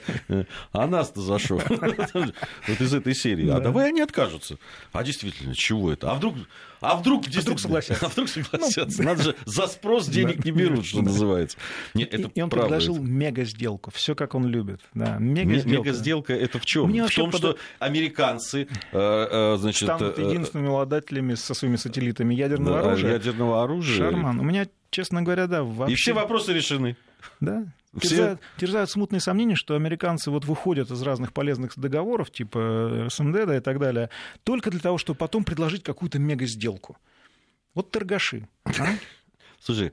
[0.73, 1.61] А нас-то за что?
[2.69, 3.49] Вот из этой серии.
[3.49, 4.57] А давай они откажутся.
[4.93, 6.11] А действительно, чего это?
[6.11, 6.37] А вдруг
[6.83, 8.07] а вдруг, а вдруг согласятся?
[8.07, 9.03] А вдруг согласятся?
[9.03, 11.57] Ну, Надо же, за спрос денег не берут, что называется.
[11.95, 13.93] Нет, это и, он предложил мега-сделку.
[13.93, 14.81] Все как он любит.
[14.93, 15.69] Да, мега-сделка.
[15.69, 16.93] Мега-сделка это в чем?
[16.93, 22.83] В том, что американцы э, э, значит, станут э, единственными обладателями со своими сателлитами ядерного
[22.83, 23.13] да, оружия.
[23.13, 23.99] Ядерного оружия.
[23.99, 24.41] Шарман.
[24.41, 25.95] У меня, честно говоря, да, вообще...
[25.95, 26.97] И все вопросы решены.
[27.41, 27.65] Да,
[27.99, 28.09] все...
[28.09, 33.57] терзают, терзают смутные сомнения, что американцы вот выходят из разных полезных договоров, типа СНД да,
[33.57, 34.11] и так далее,
[34.45, 36.97] только для того, чтобы потом предложить какую-то мега-сделку.
[37.75, 38.49] Вот торгаши.
[38.65, 38.87] А?
[39.61, 39.93] Слушай,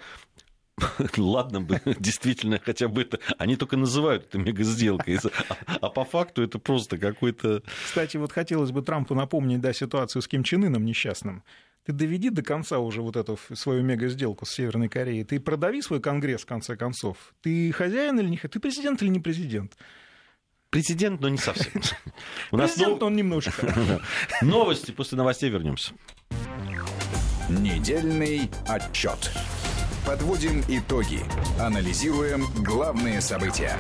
[1.18, 3.20] ладно бы, действительно, хотя бы это...
[3.38, 7.64] Они только называют это мега-сделкой, а, а по факту это просто какой-то...
[7.86, 11.44] Кстати, вот хотелось бы Трампу напомнить, да, ситуацию с Ким Чен Ыном несчастным.
[11.86, 15.24] Ты доведи до конца уже вот эту свою мега-сделку с Северной Кореей.
[15.24, 17.34] Ты продави свой конгресс, в конце концов.
[17.42, 18.52] Ты хозяин или не хозяин?
[18.52, 19.78] Ты президент или не президент?
[20.70, 21.82] Президент, но не совсем.
[22.52, 24.02] У нас Президент, но он немножко.
[24.42, 25.94] Новости, после новостей вернемся.
[27.50, 29.32] Недельный отчет.
[30.06, 31.22] Подводим итоги.
[31.60, 33.76] Анализируем главные события.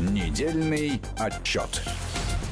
[0.00, 1.82] Недельный отчет.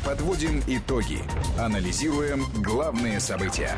[0.05, 1.19] Подводим итоги.
[1.59, 3.77] Анализируем главные события.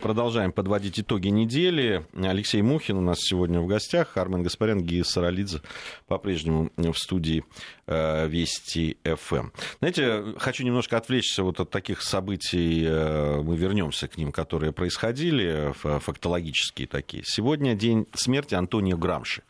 [0.00, 2.06] Продолжаем подводить итоги недели.
[2.14, 4.16] Алексей Мухин у нас сегодня в гостях.
[4.16, 5.62] Армен Гаспарян, Гия Саралидзе
[6.06, 7.44] по-прежнему в студии
[7.88, 9.48] э, Вести ФМ.
[9.80, 12.84] Знаете, хочу немножко отвлечься вот от таких событий.
[12.86, 17.24] Э, мы вернемся к ним, которые происходили, фактологические такие.
[17.26, 19.42] Сегодня день смерти Антонио Грамши.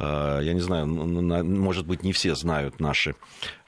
[0.00, 3.14] Э, я не знаю, может быть, не все знают наши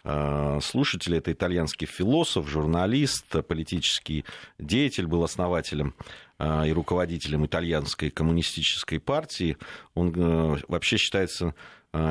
[0.06, 1.16] Э, слушатели.
[1.16, 4.26] Это итальянский философ, журналист, политический
[4.58, 5.94] деятель, был основателем
[6.38, 9.56] э, и руководителем итальянской коммунистической партии.
[9.94, 11.54] Он э, вообще считается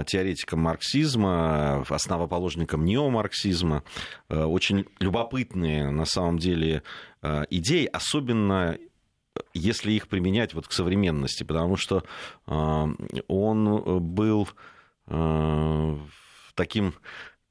[0.08, 3.84] теоретиком марксизма, основоположником неомарксизма.
[4.30, 6.84] Очень любопытные, на самом деле,
[7.50, 8.78] идеи, особенно
[9.54, 12.06] если их применять вот к современности, потому что
[12.46, 14.48] он был
[16.56, 16.94] таким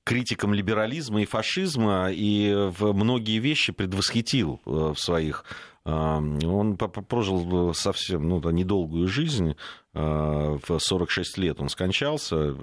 [0.04, 5.44] критиком либерализма и фашизма и в многие вещи предвосхитил э, в своих
[5.84, 9.54] э, он прожил совсем ну, недолгую жизнь,
[9.94, 12.54] э, в 46 лет он скончался,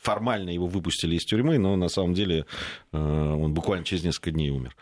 [0.00, 2.46] формально его выпустили из тюрьмы, но на самом деле
[2.92, 4.74] он буквально через несколько дней умер.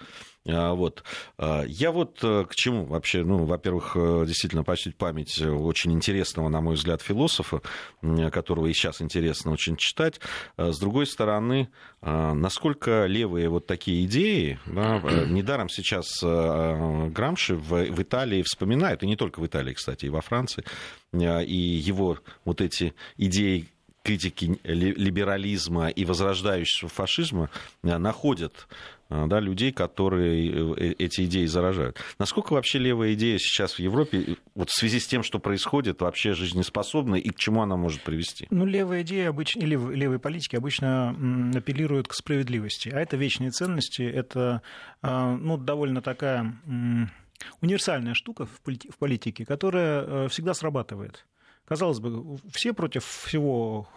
[0.49, 1.03] А, вот.
[1.39, 6.49] А, я вот э, к чему вообще, ну, во-первых, э, действительно почтить память очень интересного,
[6.49, 7.63] на мой взгляд, философа,
[8.31, 10.21] которого и сейчас интересно очень читать.
[10.57, 11.69] А, с другой стороны,
[12.03, 19.07] насколько левые вот такие идеи, да, э, недаром сейчас Грамши в, в Италии вспоминают, и
[19.07, 20.65] не только в Италии, кстати, и во Франции,
[21.13, 23.69] и его вот эти идеи
[24.07, 27.51] критики либерализма и возрождающего фашизма
[27.83, 28.69] находят
[29.09, 31.99] да, людей, которые э, эти идеи заражают.
[32.19, 36.33] Насколько вообще левая идея сейчас в Европе, вот в связи с тем, что происходит, вообще
[36.33, 38.47] жизнеспособна и к чему она может привести?
[38.51, 41.11] Ну, левая идея обычно, или левые политики обычно
[41.55, 44.63] апеллируют к справедливости, а это вечные ценности, это
[45.03, 46.57] а, ну, довольно такая
[47.61, 51.27] универсальная штука в политике, которая э, всегда срабатывает.
[51.67, 53.89] Казалось бы, все против всего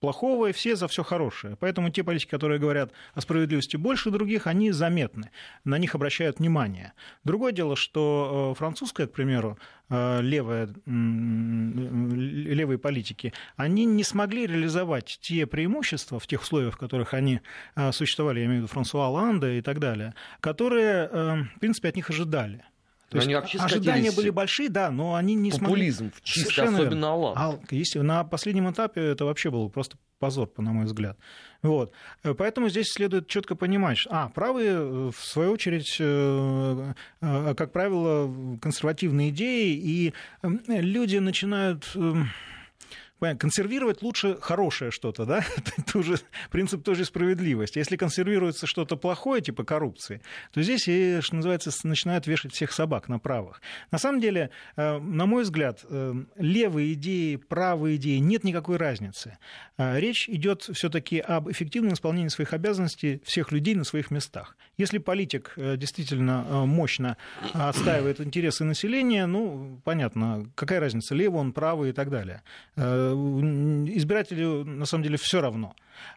[0.00, 1.56] плохого, и все за все хорошее.
[1.60, 5.30] Поэтому те политики, которые говорят о справедливости больше других, они заметны,
[5.64, 6.92] на них обращают внимание.
[7.24, 9.58] Другое дело, что э, французская, к примеру,
[9.90, 17.14] э, левая, левые политики, они не смогли реализовать те преимущества в тех условиях, в которых
[17.14, 17.40] они
[17.74, 21.96] э, существовали, я имею в виду Франсуа Оланда и так далее, которые, в принципе, от
[21.96, 22.64] них ожидали.
[23.10, 26.20] То есть ожидания были большие, да, но они не Популизм, смогли...
[26.22, 27.34] чисто, Совершенно особенно Аллах.
[27.36, 31.16] А, если, на последнем этапе это вообще был просто позор, на мой взгляд.
[31.62, 31.92] Вот.
[32.22, 38.58] Поэтому здесь следует четко понимать, а, правые, э, в свою очередь, э, э, как правило,
[38.60, 41.96] консервативные идеи, и люди начинают
[43.20, 45.44] консервировать лучше хорошее что-то, да?
[45.76, 46.18] Это уже
[46.50, 47.78] принцип той же справедливости.
[47.78, 53.08] Если консервируется что-то плохое, типа коррупции, то здесь, и, что называется, начинают вешать всех собак
[53.08, 53.60] на правых.
[53.90, 59.38] На самом деле, э, на мой взгляд, э, левые идеи, правые идеи, нет никакой разницы.
[59.76, 64.56] Э, речь идет все-таки об эффективном исполнении своих обязанностей всех людей на своих местах.
[64.76, 67.16] Если политик действительно мощно
[67.52, 72.42] отстаивает интересы населения, ну, понятно, какая разница, левый он, правый и так далее
[73.14, 75.74] избирателю на самом деле все равно.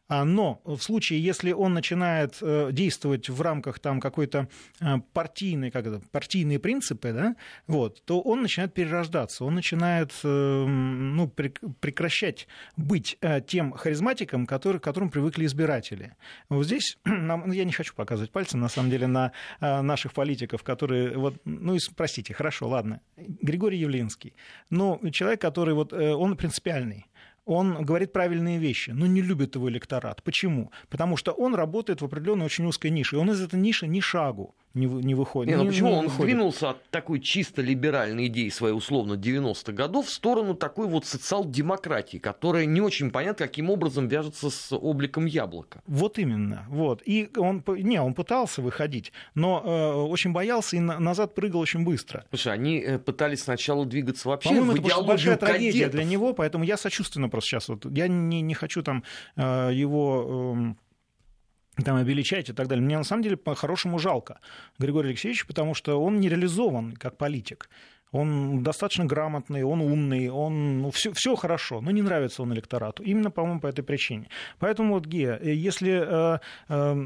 [0.08, 4.47] А, но в случае, если он начинает э, действовать в рамках там какой-то
[4.80, 7.36] э, партийной, как это, партийные принципы, да,
[7.67, 14.84] вот, то он начинает перерождаться, он начинает э, ну, прекращать быть тем харизматиком, который, к
[14.84, 16.15] которому привыкли избиратели.
[16.49, 21.17] Вот здесь ну, я не хочу показывать пальцем, на самом деле, на наших политиков, которые,
[21.17, 24.34] вот, ну, простите, хорошо, ладно, Григорий Явлинский,
[24.69, 26.36] но человек, который вот, он
[26.82, 27.08] принципиальный,
[27.46, 30.24] он говорит правильные вещи, но не любит его электорат.
[30.24, 30.72] Почему?
[30.89, 34.00] Потому что он работает в определенной очень узкой нише, и он из этой ниши ни
[34.00, 35.51] шагу не, не выходит.
[35.51, 36.25] Не, ну почему не он выходит.
[36.25, 42.17] двинулся от такой чисто либеральной идеи своей условно 90-х годов в сторону такой вот социал-демократии,
[42.17, 45.81] которая не очень понятно, каким образом вяжется с обликом яблока.
[45.88, 46.65] Вот именно.
[46.69, 47.01] Вот.
[47.05, 51.84] И он, не, он пытался выходить, но э, очень боялся и на, назад прыгал очень
[51.84, 52.25] быстро.
[52.29, 56.63] Слушай, они э, пытались сначала двигаться вообще По-моему, в это большая трагедия для него, поэтому
[56.63, 59.03] я сочувственно просто сейчас вот, я не, не хочу там
[59.36, 60.55] э, его...
[60.57, 60.73] Э,
[61.84, 62.84] там обличать и так далее.
[62.84, 64.39] Мне на самом деле по-хорошему жалко
[64.77, 67.69] Григория Алексеевича, потому что он не реализован как политик.
[68.12, 73.03] Он достаточно грамотный, он умный, он ну, все, все хорошо, но не нравится он электорату.
[73.03, 74.27] Именно, по-моему, по этой причине.
[74.60, 77.05] Поэтому вот, Гея, если э, э,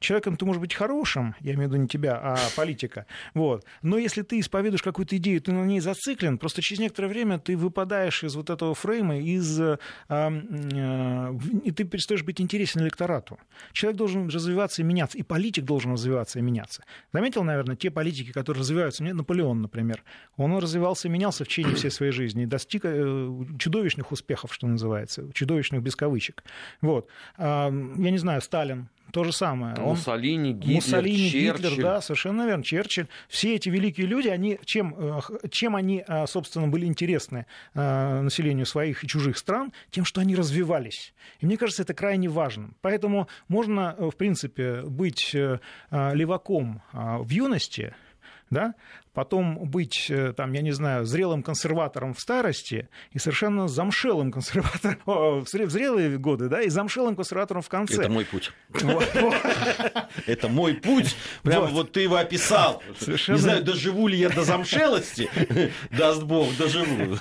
[0.00, 3.64] человеком ты можешь быть хорошим, я имею в виду не тебя, а политика, вот.
[3.82, 7.56] но если ты исповедуешь какую-то идею, ты на ней зациклен, просто через некоторое время ты
[7.56, 13.38] выпадаешь из вот этого фрейма, из, э, э, и ты перестаешь быть интересен электорату.
[13.72, 16.84] Человек должен развиваться и меняться, и политик должен развиваться и меняться.
[17.12, 20.02] Заметил, наверное, те политики, которые развиваются, мне Наполеон, например,
[20.36, 24.66] он развивался и менялся в течение всей своей жизни и достиг э, чудовищных успехов, что
[24.66, 26.44] называется, чудовищных без кавычек.
[26.80, 27.08] Вот.
[27.38, 29.76] Я не знаю, Сталин, то же самое.
[29.76, 31.68] Муссолини, Гитлер, Муссолини, Черчилль.
[31.68, 33.06] Гитлер, да, совершенно верно, Черчилль.
[33.28, 38.66] Все эти великие люди, они, чем, э, чем они, э, собственно, были интересны э, населению
[38.66, 39.72] своих и чужих стран?
[39.92, 41.14] Тем, что они развивались.
[41.38, 42.74] И мне кажется, это крайне важным.
[42.80, 45.32] Поэтому можно, в принципе, быть
[45.92, 47.94] леваком в юности,
[48.50, 48.74] да,
[49.14, 54.98] потом быть, э, там, я не знаю, зрелым консерватором в старости и совершенно замшелым консерватором
[55.06, 58.02] в зрелые годы, да, и замшелым консерватором в конце.
[58.02, 58.52] Это мой путь.
[60.26, 61.16] Это мой путь.
[61.42, 62.82] Прямо вот ты его описал.
[63.06, 65.30] Не знаю, доживу ли я до замшелости,
[65.90, 67.16] даст Бог, доживу,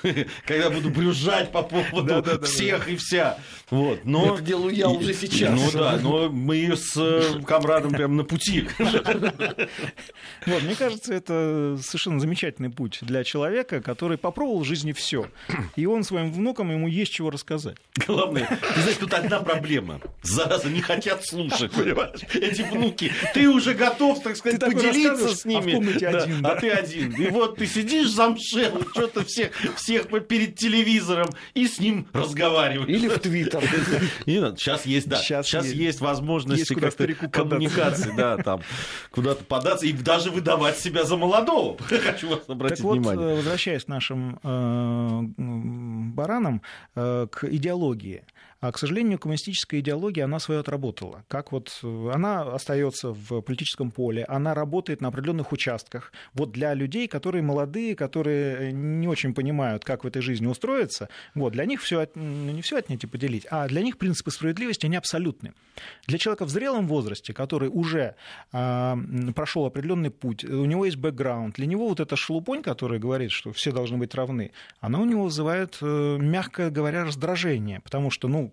[0.45, 3.37] когда буду брюзжать по поводу всех и вся.
[3.69, 4.35] Вот, но...
[4.35, 5.51] Это делаю я уже сейчас.
[5.51, 8.67] Ну да, но мы с э, комрадом прямо на пути.
[10.45, 15.27] Вот, мне кажется, это совершенно замечательный путь для человека, который попробовал в жизни все.
[15.75, 17.77] И он своим внукам ему есть чего рассказать.
[18.07, 20.01] Главное, ты знаешь, тут одна проблема.
[20.21, 22.19] Зараза, не хотят слушать, понимаешь?
[22.33, 23.11] Эти внуки.
[23.33, 25.73] Ты уже готов, так сказать, ты поделиться с ними.
[25.73, 26.41] А в комнате да, один.
[26.41, 26.51] Да.
[26.51, 27.11] А ты один.
[27.13, 32.89] И вот ты сидишь замшел, что-то всех, всех перед телевизором и с ним разговариваешь.
[32.89, 33.63] Или в Твиттер.
[34.25, 35.17] Сейчас есть, да.
[35.17, 38.61] Сейчас, сейчас есть, есть возможности как-то коммуникации, да, там
[39.11, 41.72] куда-то податься и даже выдавать себя за молодого.
[42.03, 43.27] Хочу вас обратить так внимание.
[43.27, 45.21] Вот, возвращаясь к нашим э,
[46.15, 46.61] баранам,
[46.95, 48.23] э, к идеологии.
[48.63, 51.25] А, к сожалению, коммунистическая идеология, она свое отработала.
[51.27, 56.13] Как вот э, она остается в политическом поле, она работает на определенных участках.
[56.33, 61.51] Вот для людей, которые молодые, которые не очень понимают, как в этой жизни устроиться, вот,
[61.51, 65.51] для них все, не все отнять и поделить, а для них принципы справедливости, они абсолютны.
[66.07, 68.15] Для человека в зрелом возрасте, который уже
[68.53, 68.97] а,
[69.35, 73.51] прошел определенный путь, у него есть бэкграунд, для него вот эта шелупонь, которая говорит, что
[73.51, 78.52] все должны быть равны, она у него вызывает, э, мягко говоря, раздражение, потому что, ну,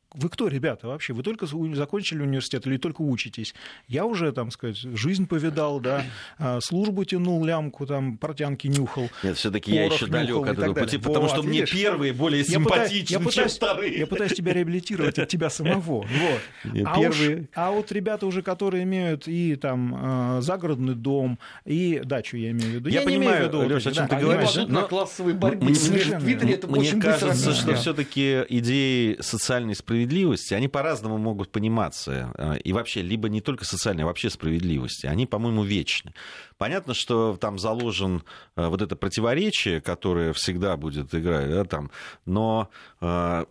[0.13, 1.13] вы кто, ребята, вообще?
[1.13, 3.53] Вы только закончили университет или только учитесь?
[3.87, 6.03] Я уже, там сказать, жизнь повидал, да,
[6.37, 9.09] а, службу тянул, лямку, там, портянки нюхал.
[9.23, 13.31] Нет, все таки я еще далек от этого пути, потому что мне первые более симпатичны,
[13.31, 13.99] чем вторые.
[13.99, 16.05] Я пытаюсь тебя реабилитировать от тебя самого.
[16.21, 16.85] Вот.
[16.85, 17.37] А, первые...
[17.39, 22.51] уж, а вот ребята уже, которые имеют и там а, загородный дом, и дачу, я
[22.51, 22.89] имею в виду.
[22.89, 24.55] Я, я понимаю, Леша, о чем ты говоришь.
[24.67, 25.67] На классовой борьбе.
[25.67, 32.31] Мне кажется, что все-таки идеи социальной справедливости справедливости, они по-разному могут пониматься.
[32.37, 35.05] Э, и вообще, либо не только социальной, а вообще справедливости.
[35.05, 36.13] Они, по-моему, вечны.
[36.61, 38.21] Понятно, что там заложен
[38.55, 41.89] э, вот это противоречие, которое всегда будет играть, да, там,
[42.27, 42.69] но
[43.01, 43.45] э,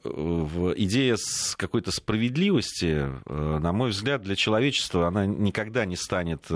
[0.77, 6.47] идея с какой-то справедливости, на мой взгляд, для человечества, она никогда не станет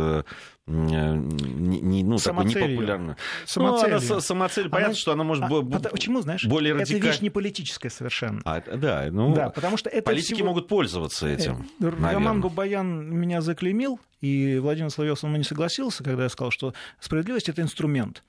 [0.66, 3.16] не, не, ну, такой непопулярной.
[3.44, 4.00] Самоцелью.
[4.00, 4.94] Ну, она самоцель, понятно, она...
[4.94, 7.00] что она может а, быть почему, знаешь, более радикаль...
[7.00, 8.40] Это вещь не политическая совершенно.
[8.46, 10.48] А, да, ну, да, потому что это политики всего...
[10.48, 16.02] могут пользоваться этим, э, Роман Бабаян меня заклеймил, и Владимир Соловьев со мной не согласился,
[16.04, 18.22] когда я сказал, что справедливость– это инструмент.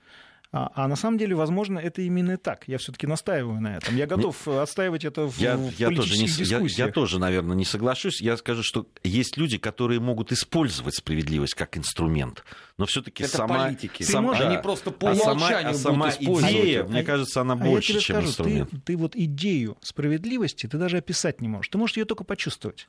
[0.52, 2.64] А, а на самом деле, возможно, это именно так.
[2.66, 3.96] Я все-таки настаиваю на этом.
[3.96, 6.78] Я готов не, отстаивать это в, я, в я тоже не, дискуссиях.
[6.78, 8.22] Я, я тоже, наверное, не соглашусь.
[8.22, 12.44] Я скажу, что есть люди, которые могут использовать справедливость как инструмент,
[12.78, 14.02] но все-таки сама, политики.
[14.02, 17.92] Сам, да, они просто по а умолчанию сама, а сама идея, мне кажется, она больше,
[17.92, 18.70] а я тебе чем скажу, инструмент.
[18.70, 21.68] Ты, ты вот идею справедливости ты даже описать не можешь.
[21.68, 22.88] Ты можешь ее только почувствовать.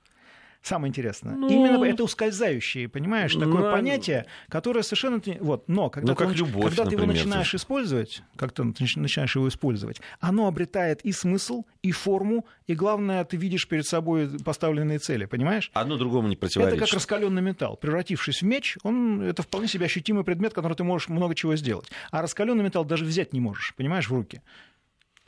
[0.62, 1.36] Самое интересное.
[1.36, 1.50] Ну...
[1.50, 3.72] Именно это ускользающее, понимаешь, такое ну...
[3.72, 5.22] понятие, которое совершенно...
[5.40, 7.58] Вот, но когда, ну, как ты, любовь, когда например, ты его начинаешь тоже.
[7.58, 13.38] использовать, как ты начинаешь его использовать, оно обретает и смысл, и форму, и главное, ты
[13.38, 15.72] видишь перед собой поставленные цели, понимаешь?
[15.74, 16.78] Одно другому не противоречит.
[16.78, 17.78] Это как раскаленный металл.
[17.78, 21.88] Превратившись в меч, он, это вполне себе ощутимый предмет, который ты можешь много чего сделать.
[22.12, 24.42] А раскаленный металл даже взять не можешь, понимаешь, в руки.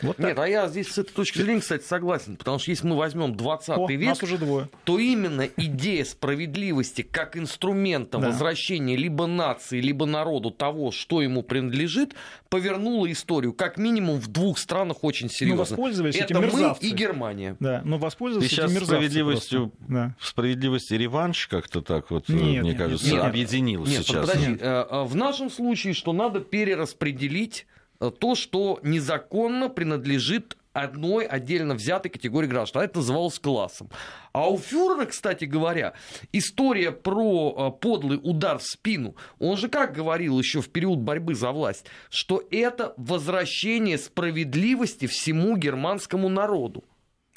[0.01, 2.37] Вот Нет, а я здесь с этой точки зрения, кстати, согласен.
[2.37, 4.69] Потому что если мы возьмем 20 О, век, нас уже двое.
[4.85, 8.27] то именно идея справедливости как инструмента да.
[8.27, 12.13] возвращения либо нации, либо народу того, что ему принадлежит,
[12.49, 15.57] повернула историю как минимум в двух странах очень ну, серьезно.
[15.57, 16.85] Но воспользовались Это этим мерзавцы.
[16.85, 17.57] мы и Германия.
[17.59, 20.15] Да, но воспользовались Ты сейчас этим справедливостью, да.
[20.21, 24.27] справедливости реванш как-то так вот, нет, мне нет, кажется, нет, объединил нет, сейчас.
[24.27, 24.61] Подожди, нет.
[24.61, 27.67] Э, э, в нашем случае, что надо перераспределить
[27.99, 32.81] то, что незаконно принадлежит одной отдельно взятой категории граждан.
[32.81, 33.89] А это называлось классом.
[34.31, 35.93] А у фюрера, кстати говоря,
[36.31, 41.35] история про э, подлый удар в спину, он же как говорил еще в период борьбы
[41.35, 46.83] за власть, что это возвращение справедливости всему германскому народу.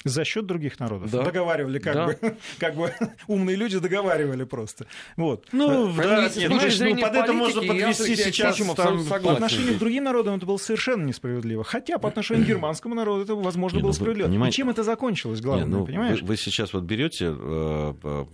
[0.03, 1.09] За счет других народов.
[1.11, 1.23] Да.
[1.23, 2.07] Договаривали, как, да.
[2.07, 2.17] бы,
[2.59, 2.93] как бы
[3.27, 4.85] умные люди договаривали просто.
[5.15, 5.47] Вот.
[5.51, 8.57] Ну, да, нет, ну, ну, под это можно подвести сейчас.
[8.75, 11.63] Там, по отношению к другим народам это было совершенно несправедливо.
[11.63, 14.27] Хотя по отношению к германскому народу это, возможно, нет, было ну, справедливо.
[14.27, 16.21] Понимаете, И чем это закончилось, главное, нет, ну, понимаешь?
[16.21, 17.33] Вы, вы сейчас вот берете...
[17.37, 18.25] Э, э,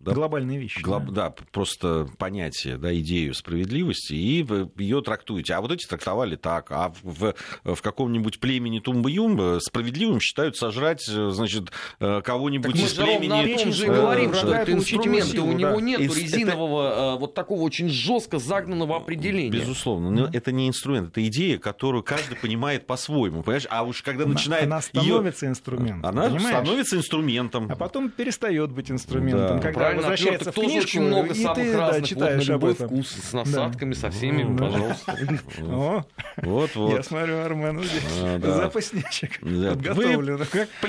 [0.00, 0.80] да, Глобальные вещи.
[0.80, 1.30] Глоб, да.
[1.30, 5.54] да, просто понятие, да, идею справедливости, и ее трактуете.
[5.54, 6.70] А вот эти трактовали так.
[6.70, 13.64] А в, в каком-нибудь племени Тумба-Юмба справедливым считают сожрать Э, значит, э, кого-нибудь из племени...
[13.64, 17.88] Мы же и говорим, что это инструменты, у него нет резинового, э, вот такого очень
[17.88, 19.50] жестко загнанного определения.
[19.50, 23.66] Безусловно, но это не инструмент, это идея, которую каждый понимает по-своему, понимаешь?
[23.70, 24.64] А уж когда начинает...
[24.64, 27.70] Она становится инструментом, Она становится инструментом.
[27.70, 32.64] А потом перестает быть инструментом, когда возвращается в книжку, очень много самых разных, читаешь об
[32.64, 32.88] этом.
[32.88, 35.16] вкус, с насадками, со всеми, пожалуйста.
[36.38, 36.96] Вот, вот.
[36.96, 37.82] Я смотрю, Армен,
[38.22, 40.38] а, запасничек подготовлен.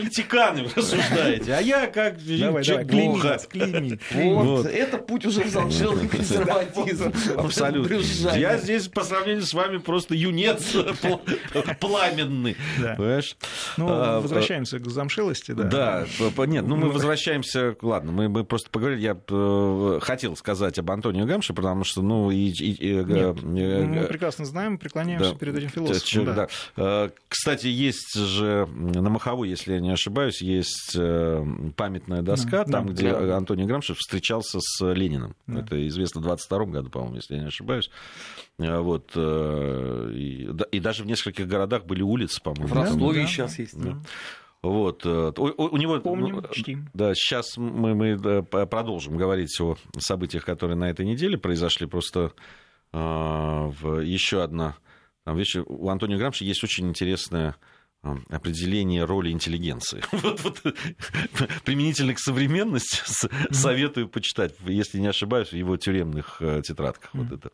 [0.10, 5.50] Политиканы рассуждаете, а я как давай, человек давай, клеймит, Вот, вот, это путь уже в
[5.50, 7.14] замкнутый консерватизм.
[7.38, 8.36] Абсолютно.
[8.36, 10.76] Я здесь по сравнению с вами просто юнец
[11.80, 12.58] пламенный.
[13.78, 15.64] Ну, а, возвращаемся к замшелости, да.
[15.64, 16.06] Да,
[16.46, 21.54] нет, ну мы возвращаемся, ладно, мы просто поговорили, я э, хотел сказать об Антонио Гамше,
[21.54, 22.50] потому что, ну, и...
[22.80, 26.48] Э, мы прекрасно знаем, преклоняемся перед этим философом.
[26.78, 30.98] Э, кстати, есть же на Маховой, если я не ошибаюсь, есть
[31.76, 35.36] памятная доска, там, где Антонио Грамши встречался с Лениным.
[35.48, 37.90] Это известно в 22 году, по-моему, если я не ошибаюсь.
[38.58, 42.68] Вот, и, и даже в нескольких городах были улицы, по-моему.
[42.68, 43.62] В Ростове да, сейчас да.
[43.62, 43.82] есть.
[43.82, 43.98] Да.
[44.62, 45.06] Вот.
[45.06, 46.90] Э, у, у него, Помним, чтим.
[46.94, 51.88] Да, сейчас мы, мы продолжим говорить о событиях, которые на этой неделе произошли.
[51.88, 52.34] Просто
[52.92, 54.76] э, в еще одна
[55.24, 55.56] там, вещь.
[55.56, 57.54] У Антонио Грамши есть очень интересная э,
[58.02, 60.04] определение роли интеллигенции.
[60.12, 60.62] вот, вот,
[61.64, 63.02] применительно к современности
[63.52, 67.10] советую почитать, если не ошибаюсь, в его тюремных э, тетрадках.
[67.14, 67.52] Вот это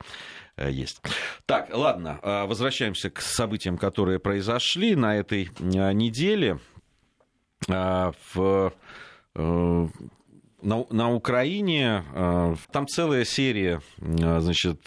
[0.69, 1.01] есть.
[1.45, 6.59] Так, ладно, возвращаемся к событиям, которые произошли на этой неделе.
[7.67, 8.73] В
[9.35, 9.87] э,
[10.61, 14.81] на, на Украине э, там целая серия э, значит,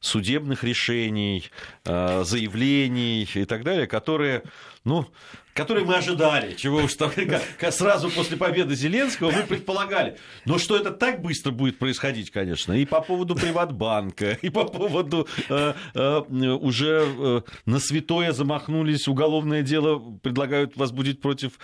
[0.00, 1.44] судебных решений,
[1.84, 4.42] заявлений и так далее, которые
[4.84, 5.06] ну,
[5.52, 7.10] который мы ожидали, чего уж там,
[7.70, 10.16] сразу после победы Зеленского мы предполагали.
[10.46, 15.28] Но что это так быстро будет происходить, конечно, и по поводу Приватбанка, и по поводу
[15.50, 21.58] э, э, уже э, на святое замахнулись, уголовное дело предлагают возбудить против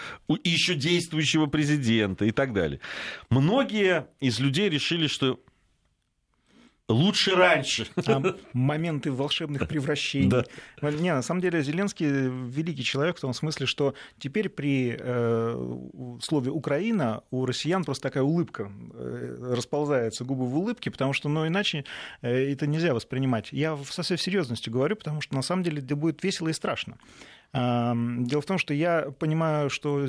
[0.44, 2.80] еще действующего президента и так далее.
[3.30, 5.40] Многие из людей решили, что
[6.88, 7.86] лучше раньше.
[8.06, 8.22] А
[8.52, 10.28] моменты волшебных превращений.
[10.28, 10.44] Да.
[10.82, 16.50] Не, на самом деле Зеленский великий человек в том смысле, что теперь при э, слове
[16.50, 21.84] Украина у россиян просто такая улыбка э, расползается, губы в улыбке, потому что, ну, иначе
[22.22, 23.48] э, это нельзя воспринимать.
[23.52, 26.96] Я со всей серьезностью говорю, потому что на самом деле это будет весело и страшно.
[27.52, 30.08] Дело в том, что я понимаю, что э,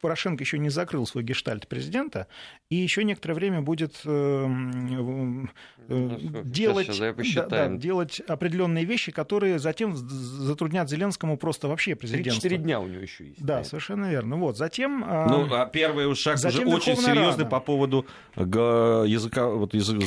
[0.00, 2.26] Порошенко еще не закрыл свой гештальт президента,
[2.70, 5.50] и еще некоторое время будет эм,
[5.88, 12.48] э, ну, делать, да, да, делать определенные вещи, которые затем затруднят Зеленскому просто вообще президентство.
[12.48, 13.44] 3-4 дня у него еще есть.
[13.44, 14.36] Да, да, совершенно верно.
[14.36, 15.00] Вот, затем...
[15.00, 18.06] Ну, а первый шаг уже очень серьезный по поводу
[18.36, 20.02] языка, вот язык,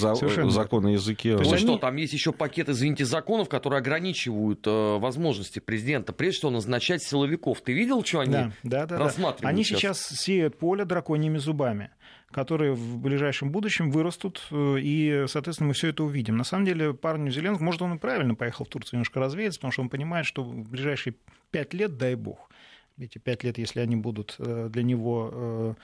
[0.51, 1.38] закона языке.
[1.38, 6.13] То есть, что, там есть еще пакет, извините, законов, которые ограничивают э, возможности президента.
[6.13, 7.62] Прежде всего, назначать силовиков.
[7.62, 9.41] Ты видел, что они да, да, да, рассматривают?
[9.41, 9.49] Да.
[9.49, 9.99] Они сейчас?
[9.99, 11.91] сейчас сеют поле драконьими зубами
[12.36, 16.36] которые в ближайшем будущем вырастут, э, и, соответственно, мы все это увидим.
[16.36, 19.72] На самом деле, парню Зеленский, может, он и правильно поехал в Турцию немножко развеяться, потому
[19.72, 21.16] что он понимает, что в ближайшие
[21.51, 22.49] пять лет, дай бог,
[22.97, 25.78] эти пять лет, если они будут э, для него,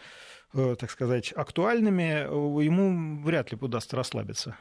[0.53, 2.25] э, так сказать, актуальными,
[2.61, 4.57] ему вряд ли удастся расслабиться.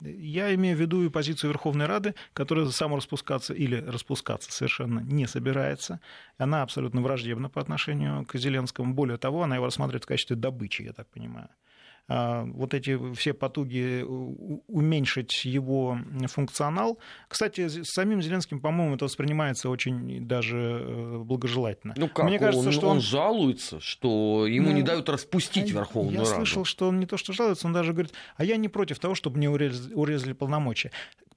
[0.00, 6.00] Я имею в виду и позицию Верховной Рады, которая самораспускаться или распускаться совершенно не собирается.
[6.38, 8.94] Она абсолютно враждебна по отношению к Зеленскому.
[8.94, 11.48] Более того, она его рассматривает в качестве добычи, я так понимаю.
[12.12, 14.02] А, вот эти все потуги
[14.66, 15.96] уменьшить его
[16.26, 16.98] функционал.
[17.28, 21.94] Кстати, с самим Зеленским, по-моему, это воспринимается очень даже э, благожелательно.
[21.96, 22.26] Ну как?
[22.26, 22.96] Мне кажется, он, что он...
[22.96, 26.30] он жалуется, что ему ну, не дают распустить Верховную я Раду.
[26.30, 28.98] Я слышал, что он не то что жалуется, он даже говорит, а я не против
[28.98, 30.90] того, чтобы мне урезали, урезали полномочия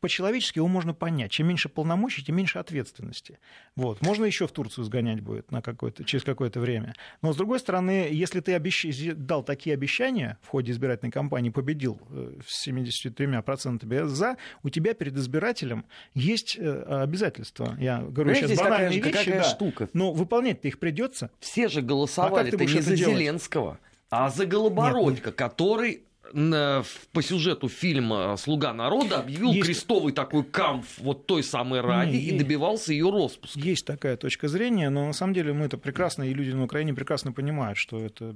[0.04, 1.32] по-человечески его можно понять.
[1.32, 3.40] Чем меньше полномочий, тем меньше ответственности.
[3.78, 4.02] Вот.
[4.02, 6.94] Можно еще в Турцию сгонять будет на какое-то, через какое-то время.
[7.22, 8.86] Но, с другой стороны, если ты обещ...
[9.16, 15.16] дал такие обещания в ходе избирательной кампании, победил э, с 73% за, у тебя перед
[15.16, 17.78] избирателем есть э, обязательства.
[17.80, 19.90] Я говорю Знаете, сейчас банальные какая, вещи, да, штука.
[19.94, 21.32] но выполнять-то их придется.
[21.40, 23.16] Все же голосовали-то а не за делать?
[23.16, 23.80] Зеленского,
[24.10, 29.68] а за Голобородько, Нет, который по сюжету фильма «Слуга народа» объявил есть...
[29.68, 33.60] крестовый такой камф вот той самой Ради и добивался ее распуска.
[33.60, 36.94] Есть такая точка зрения, но на самом деле мы это прекрасно, и люди на Украине
[36.94, 38.34] прекрасно понимают, что это э,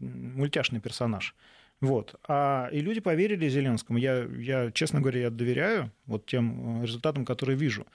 [0.00, 1.34] мультяшный персонаж.
[1.80, 2.14] Вот.
[2.28, 3.98] А, и люди поверили Зеленскому.
[3.98, 7.86] Я, я, честно говоря, я доверяю вот тем э, результатам, которые вижу.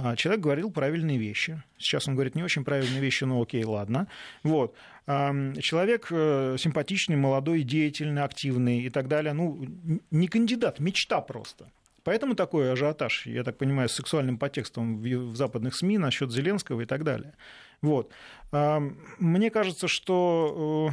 [0.00, 1.60] А, человек говорил правильные вещи.
[1.76, 4.06] Сейчас он говорит не очень правильные вещи, но окей, ладно.
[4.44, 4.74] Вот.
[5.06, 9.32] Человек э, симпатичный, молодой, деятельный, активный и так далее.
[9.32, 9.66] Ну,
[10.10, 11.70] не кандидат, мечта просто.
[12.04, 16.84] Поэтому такой ажиотаж, я так понимаю, с сексуальным подтекстом в западных СМИ насчет Зеленского и
[16.84, 17.34] так далее.
[17.82, 18.12] Вот.
[18.52, 20.92] Мне кажется, что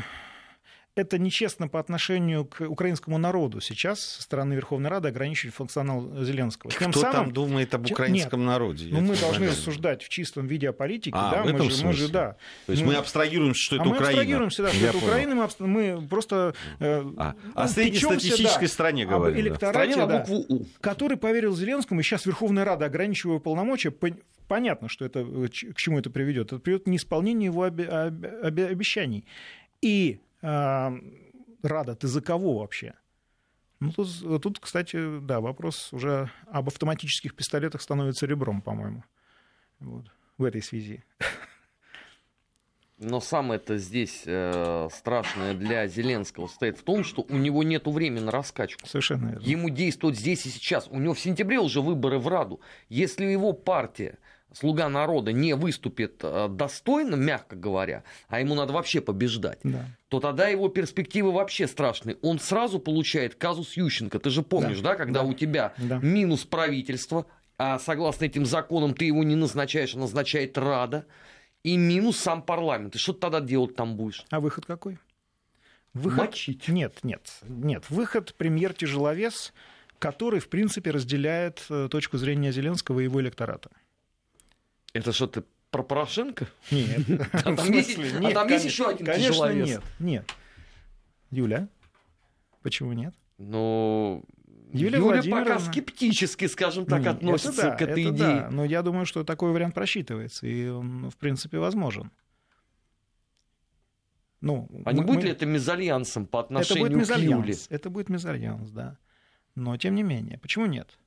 [0.95, 6.71] это нечестно по отношению к украинскому народу сейчас со стороны Верховной Рады ограничивать функционал Зеленского.
[6.71, 7.15] Тем Кто самым...
[7.15, 8.87] там думает об украинском Нет, народе?
[8.91, 11.15] Ну, мы должны рассуждать в чистом виде о политике.
[11.17, 12.37] А, да, в этом мы, же, мы же, да.
[12.65, 14.09] То есть мы, мы абстрагируемся, что а это мы Украина.
[14.09, 16.55] абстрагируемся, да, что это Украина, мы, мы просто...
[16.79, 19.39] Э, а, ну, о среднестатистической да, стране говорим.
[19.39, 20.05] Электорате, да.
[20.07, 20.65] на букву У.
[20.79, 23.93] Который поверил Зеленскому, и сейчас Верховная Рада, ограничивая полномочия,
[24.47, 26.47] понятно, что это, к чему это приведет.
[26.53, 29.25] Это приведет к неисполнению его обещаний.
[29.81, 32.93] И а, Рада, ты за кого вообще?
[33.79, 39.03] Ну, тут, тут, кстати, да, вопрос уже об автоматических пистолетах становится ребром, по-моему,
[39.79, 40.05] вот,
[40.37, 41.03] в этой связи.
[42.97, 47.87] Но самое это здесь э, страшное для Зеленского стоит в том, что у него нет
[47.87, 48.87] времени на раскачку.
[48.87, 49.43] Совершенно верно.
[49.43, 50.87] Ему действовать здесь и сейчас.
[50.89, 52.61] У него в сентябре уже выборы в Раду.
[52.87, 54.17] Если его партия
[54.55, 59.85] слуга народа не выступит э, достойно, мягко говоря, а ему надо вообще побеждать, да.
[60.09, 62.17] то тогда его перспективы вообще страшные.
[62.21, 64.19] Он сразу получает казус Ющенко.
[64.19, 65.25] Ты же помнишь, да, да когда да.
[65.27, 65.99] у тебя да.
[66.01, 67.25] минус правительство,
[67.57, 71.05] а согласно этим законам ты его не назначаешь, а назначает Рада,
[71.63, 72.95] и минус сам парламент.
[72.95, 74.25] И что ты тогда делать там будешь?
[74.29, 74.99] А выход какой?
[75.93, 76.27] Выход...
[76.27, 76.67] Мочить.
[76.67, 77.85] Нет, нет, нет.
[77.89, 79.53] Выход премьер-тяжеловес,
[79.97, 83.71] который, в принципе, разделяет э, точку зрения Зеленского и его электората.
[84.95, 86.47] Это что, ты про Порошенко?
[86.71, 87.01] Нет.
[87.33, 89.83] А там есть еще один Конечно, нет.
[89.99, 90.33] Нет.
[91.31, 91.67] Юля?
[92.61, 93.13] Почему нет?
[93.37, 94.23] Ну,
[94.71, 98.13] Юлия, Юля пока скептически, скажем так, Нет, относится да, к этой идее.
[98.13, 102.09] Да, но я думаю, что такой вариант просчитывается, и он, в принципе, возможен.
[104.39, 105.21] Ну, а мы, не будет мы...
[105.23, 107.55] ли это мезальянсом по отношению это будет к Юле?
[107.69, 108.97] Это будет мезальянс, да.
[109.55, 110.97] Но, тем не менее, почему нет?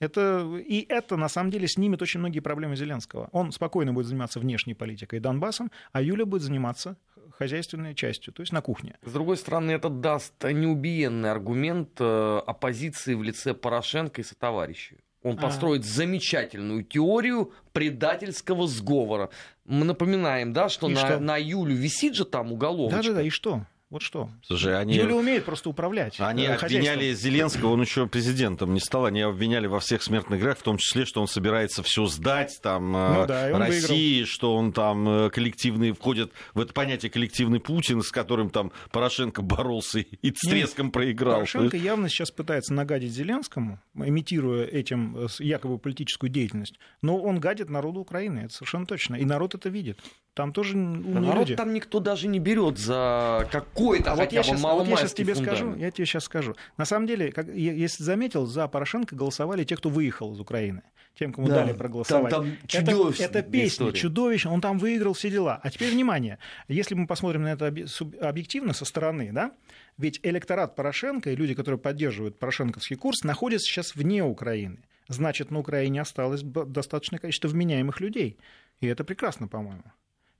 [0.00, 3.28] Это, и это, на самом деле, снимет очень многие проблемы Зеленского.
[3.32, 6.96] Он спокойно будет заниматься внешней политикой Донбассом, а Юля будет заниматься
[7.36, 8.96] хозяйственной частью, то есть на кухне.
[9.04, 14.98] С другой стороны, это даст неубиенный аргумент э, оппозиции в лице Порошенко и сотоварищей.
[15.22, 15.42] Он а.
[15.42, 19.30] построит замечательную теорию предательского сговора.
[19.64, 21.18] Мы напоминаем, да, что, на, что?
[21.20, 23.02] на Юлю висит же там уголовочка.
[23.02, 23.66] Да-да-да, и что?
[23.90, 24.28] Вот что.
[24.42, 24.94] Слушай, они...
[24.94, 26.16] Юля умеет просто управлять.
[26.20, 30.58] Они э, обвиняли Зеленского, он еще президентом не стал, они обвиняли во всех смертных грехах,
[30.58, 34.26] в том числе, что он собирается все сдать там э, ну, да, России, выиграл.
[34.26, 39.40] что он там э, коллективный, входит в это понятие коллективный Путин, с которым там Порошенко
[39.40, 41.36] боролся и с треском Нет, проиграл.
[41.36, 48.00] Порошенко явно сейчас пытается нагадить Зеленскому, имитируя этим якобы политическую деятельность, но он гадит народу
[48.00, 50.00] Украины, это совершенно точно, и народ это видит.
[50.38, 51.56] Там тоже умные народ люди.
[51.56, 55.34] там никто даже не берет за какой-то а вот я сейчас, вот я сейчас тебе
[55.34, 55.58] фундамент.
[55.58, 56.54] скажу, я тебе сейчас скажу.
[56.76, 60.82] На самом деле, как, если заметил, за Порошенко голосовали те, кто выехал из Украины.
[61.18, 62.30] Тем, кому да, дали проголосовать.
[62.30, 63.92] Там, там это, это песня, история.
[63.94, 65.58] чудовищно, он там выиграл все дела.
[65.60, 67.74] А теперь внимание, если мы посмотрим на это
[68.20, 69.50] объективно со стороны, да,
[69.96, 74.84] ведь электорат Порошенко и люди, которые поддерживают порошенковский курс, находятся сейчас вне Украины.
[75.08, 78.38] Значит, на Украине осталось достаточное количество вменяемых людей.
[78.78, 79.82] И это прекрасно, по-моему.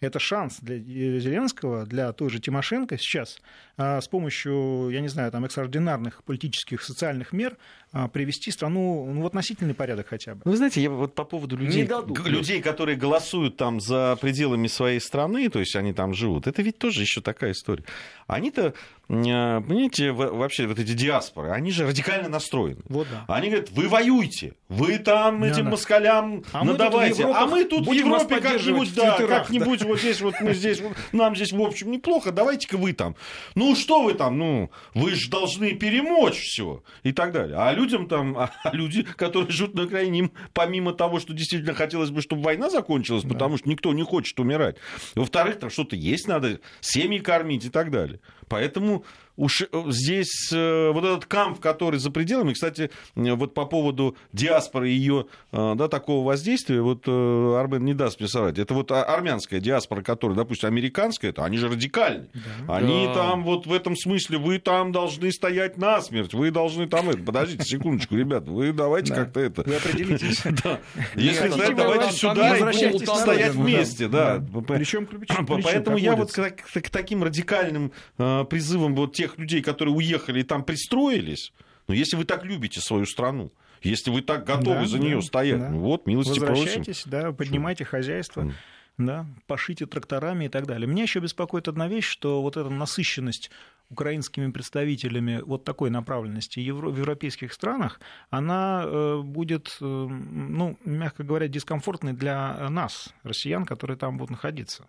[0.01, 3.40] Это шанс для Зеленского, для той же Тимошенко сейчас
[3.76, 7.57] а, с помощью, я не знаю, там, экстраординарных политических, социальных мер
[7.92, 10.42] а, привести страну ну, в относительный порядок хотя бы.
[10.44, 11.88] Вы знаете, я вот по поводу людей,
[12.26, 16.78] людей, которые голосуют там за пределами своей страны, то есть они там живут, это ведь
[16.78, 17.84] тоже еще такая история.
[18.26, 18.74] Они-то
[19.11, 22.82] а, понимаете, вообще вот эти диаспоры, они же радикально настроены.
[22.88, 23.24] Вот, да.
[23.34, 27.86] Они говорят, вы воюете, вы там этим да, москалям а надавайте, мы а мы тут
[27.86, 29.82] в Европе как-нибудь, да, как-нибудь.
[29.89, 33.16] Вот здесь вот мы здесь, вот, нам здесь в общем неплохо, давайте-ка вы там.
[33.55, 37.57] Ну что вы там, ну вы же должны перемочь все и так далее.
[37.59, 42.11] А людям там, а люди, которые живут на Украине, им помимо того, что действительно хотелось
[42.11, 43.30] бы, чтобы война закончилась, да.
[43.30, 44.76] потому что никто не хочет умирать.
[45.14, 48.20] Во-вторых, там что-то есть, надо семьи кормить и так далее.
[48.49, 49.05] Поэтому
[49.39, 54.91] уж э, здесь э, вот этот камп, который за пределами, кстати, вот по поводу диаспоры
[54.91, 59.61] и ее э, да, такого воздействия, вот Армен не даст мне соврать, это вот армянская
[59.61, 62.28] диаспора, которая, допустим, американская, это они же радикальны.
[62.66, 62.76] Да.
[62.76, 63.14] Они да.
[63.14, 67.64] там вот в этом смысле, вы там должны стоять насмерть, вы должны там это, подождите
[67.64, 69.24] секундочку, ребята, вы давайте да.
[69.24, 69.62] как-то это...
[69.62, 70.43] Вы определитесь.
[71.14, 74.43] Если знаете, давайте сюда и стоять вместе, да.
[74.66, 75.07] Причем
[75.62, 80.64] Поэтому я вот к таким радикальным призывам вот тех тех людей, которые уехали и там
[80.64, 81.53] пристроились,
[81.87, 83.53] но если вы так любите свою страну,
[83.83, 85.70] если вы так готовы да, за да, нее стоять, да.
[85.70, 87.11] ну вот, милости Возвращайтесь, просим.
[87.11, 87.91] да, поднимайте Что?
[87.91, 88.43] хозяйство.
[88.43, 88.53] Mm.
[88.99, 90.89] Да, пошите тракторами и так далее.
[90.89, 93.49] Меня еще беспокоит одна вещь, что вот эта насыщенность
[93.91, 98.01] украинскими представителями вот такой направленности в европейских странах,
[98.31, 104.89] она э, будет, э, ну, мягко говоря, дискомфортной для нас, россиян, которые там будут находиться.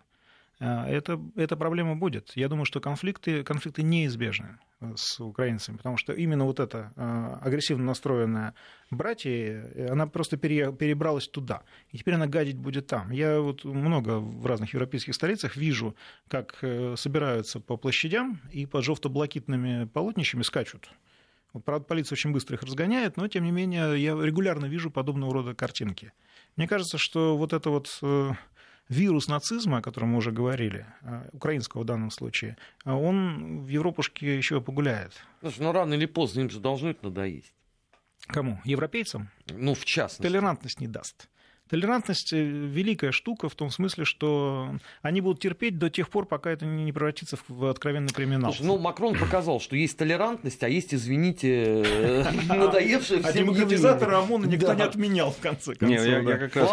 [0.60, 2.32] Это, эта проблема будет.
[2.36, 4.58] Я думаю, что конфликты, конфликты неизбежны
[4.94, 6.92] с украинцами, потому что именно вот эта
[7.42, 8.54] агрессивно настроенная
[8.90, 13.10] братья, она просто перебралась туда, и теперь она гадить будет там.
[13.10, 15.96] Я вот много в разных европейских столицах вижу,
[16.28, 16.56] как
[16.96, 20.90] собираются по площадям и под желто-блакитными полотнищами скачут
[21.64, 25.54] Правда, полиция очень быстро их разгоняет, но, тем не менее, я регулярно вижу подобного рода
[25.54, 26.12] картинки.
[26.56, 28.30] Мне кажется, что вот это вот э,
[28.90, 34.36] вирус нацизма, о котором мы уже говорили, э, украинского в данном случае, он в Европушке
[34.36, 35.12] еще погуляет.
[35.40, 37.54] Слушай, ну рано или поздно им же должно это надоесть.
[38.26, 38.60] Кому?
[38.64, 39.30] Европейцам?
[39.48, 40.22] Ну, в частности.
[40.22, 41.29] Толерантность не даст.
[41.70, 46.50] Толерантность э, великая штука в том смысле, что они будут терпеть до тех пор, пока
[46.50, 48.52] это не превратится в откровенный криминал.
[48.52, 54.18] Слушай, ну, Макрон показал, что есть толерантность, а есть, извините, э, надоевшие всем А демократизатора
[54.18, 56.04] ОМОНа никто не отменял, в конце концов.
[56.04, 56.70] Не, я как раз...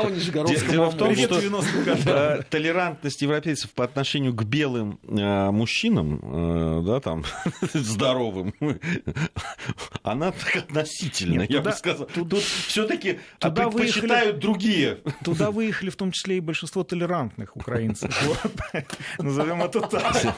[0.71, 7.23] Дело в том, что толерантность европейцев по отношению к белым э, мужчинам, да, там,
[7.73, 8.51] здоровым,
[10.01, 12.07] она так относительная, я бы сказал.
[12.07, 14.86] Тут все-таки предпочитают другие
[15.23, 18.09] Туда выехали в том числе и большинство толерантных украинцев.
[19.17, 20.35] Назовем это так.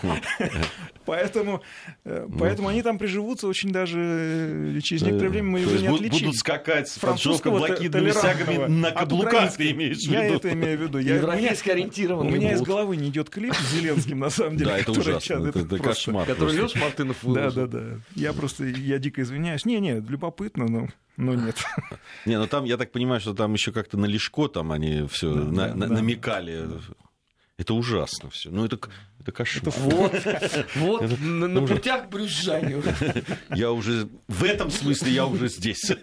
[1.06, 1.62] Поэтому,
[2.06, 6.28] э, поэтому они там приживутся очень даже э, через некоторое время мы уже не отличим.
[6.28, 10.14] Будут скакать с поджогом блокидными стягами на каблуках, ты имеешь в виду?
[10.14, 10.98] Я это имею в виду.
[11.00, 12.32] Европейски ориентированный.
[12.32, 14.72] У меня из головы не идет клип с Зеленским, на самом деле.
[14.72, 15.48] Да, это ужасно.
[15.48, 16.28] Это кошмар.
[16.28, 17.18] Который Леш Мартынов.
[17.24, 17.84] Да, да, да.
[18.16, 19.66] Я просто, я дико извиняюсь.
[19.66, 20.88] Не-не, любопытно, но
[21.20, 21.58] но нет.
[22.26, 25.34] Не, ну там, я так понимаю, что там еще как-то на Лешко там они все
[25.34, 25.94] да, на, да, на, да.
[25.96, 26.68] намекали.
[27.58, 28.50] Это ужасно все.
[28.50, 28.80] Ну, это,
[29.20, 29.74] это кошмар.
[29.80, 30.14] Вот,
[30.76, 31.76] вот это, на, на уже...
[31.76, 32.82] путях к брюзжанию.
[33.54, 35.92] Я уже, в этом смысле я уже здесь.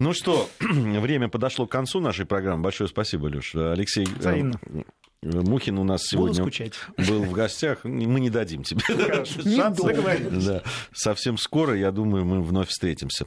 [0.00, 2.62] Ну что, время подошло к концу нашей программы.
[2.62, 3.54] Большое спасибо, Леш.
[3.54, 4.58] Алексей э, Взаимно.
[5.22, 6.42] Мухин у нас сегодня
[6.96, 7.84] был в гостях.
[7.84, 8.80] Мы не дадим тебе
[9.56, 9.78] шанс.
[9.78, 10.62] Да.
[10.94, 13.26] Совсем скоро, я думаю, мы вновь встретимся.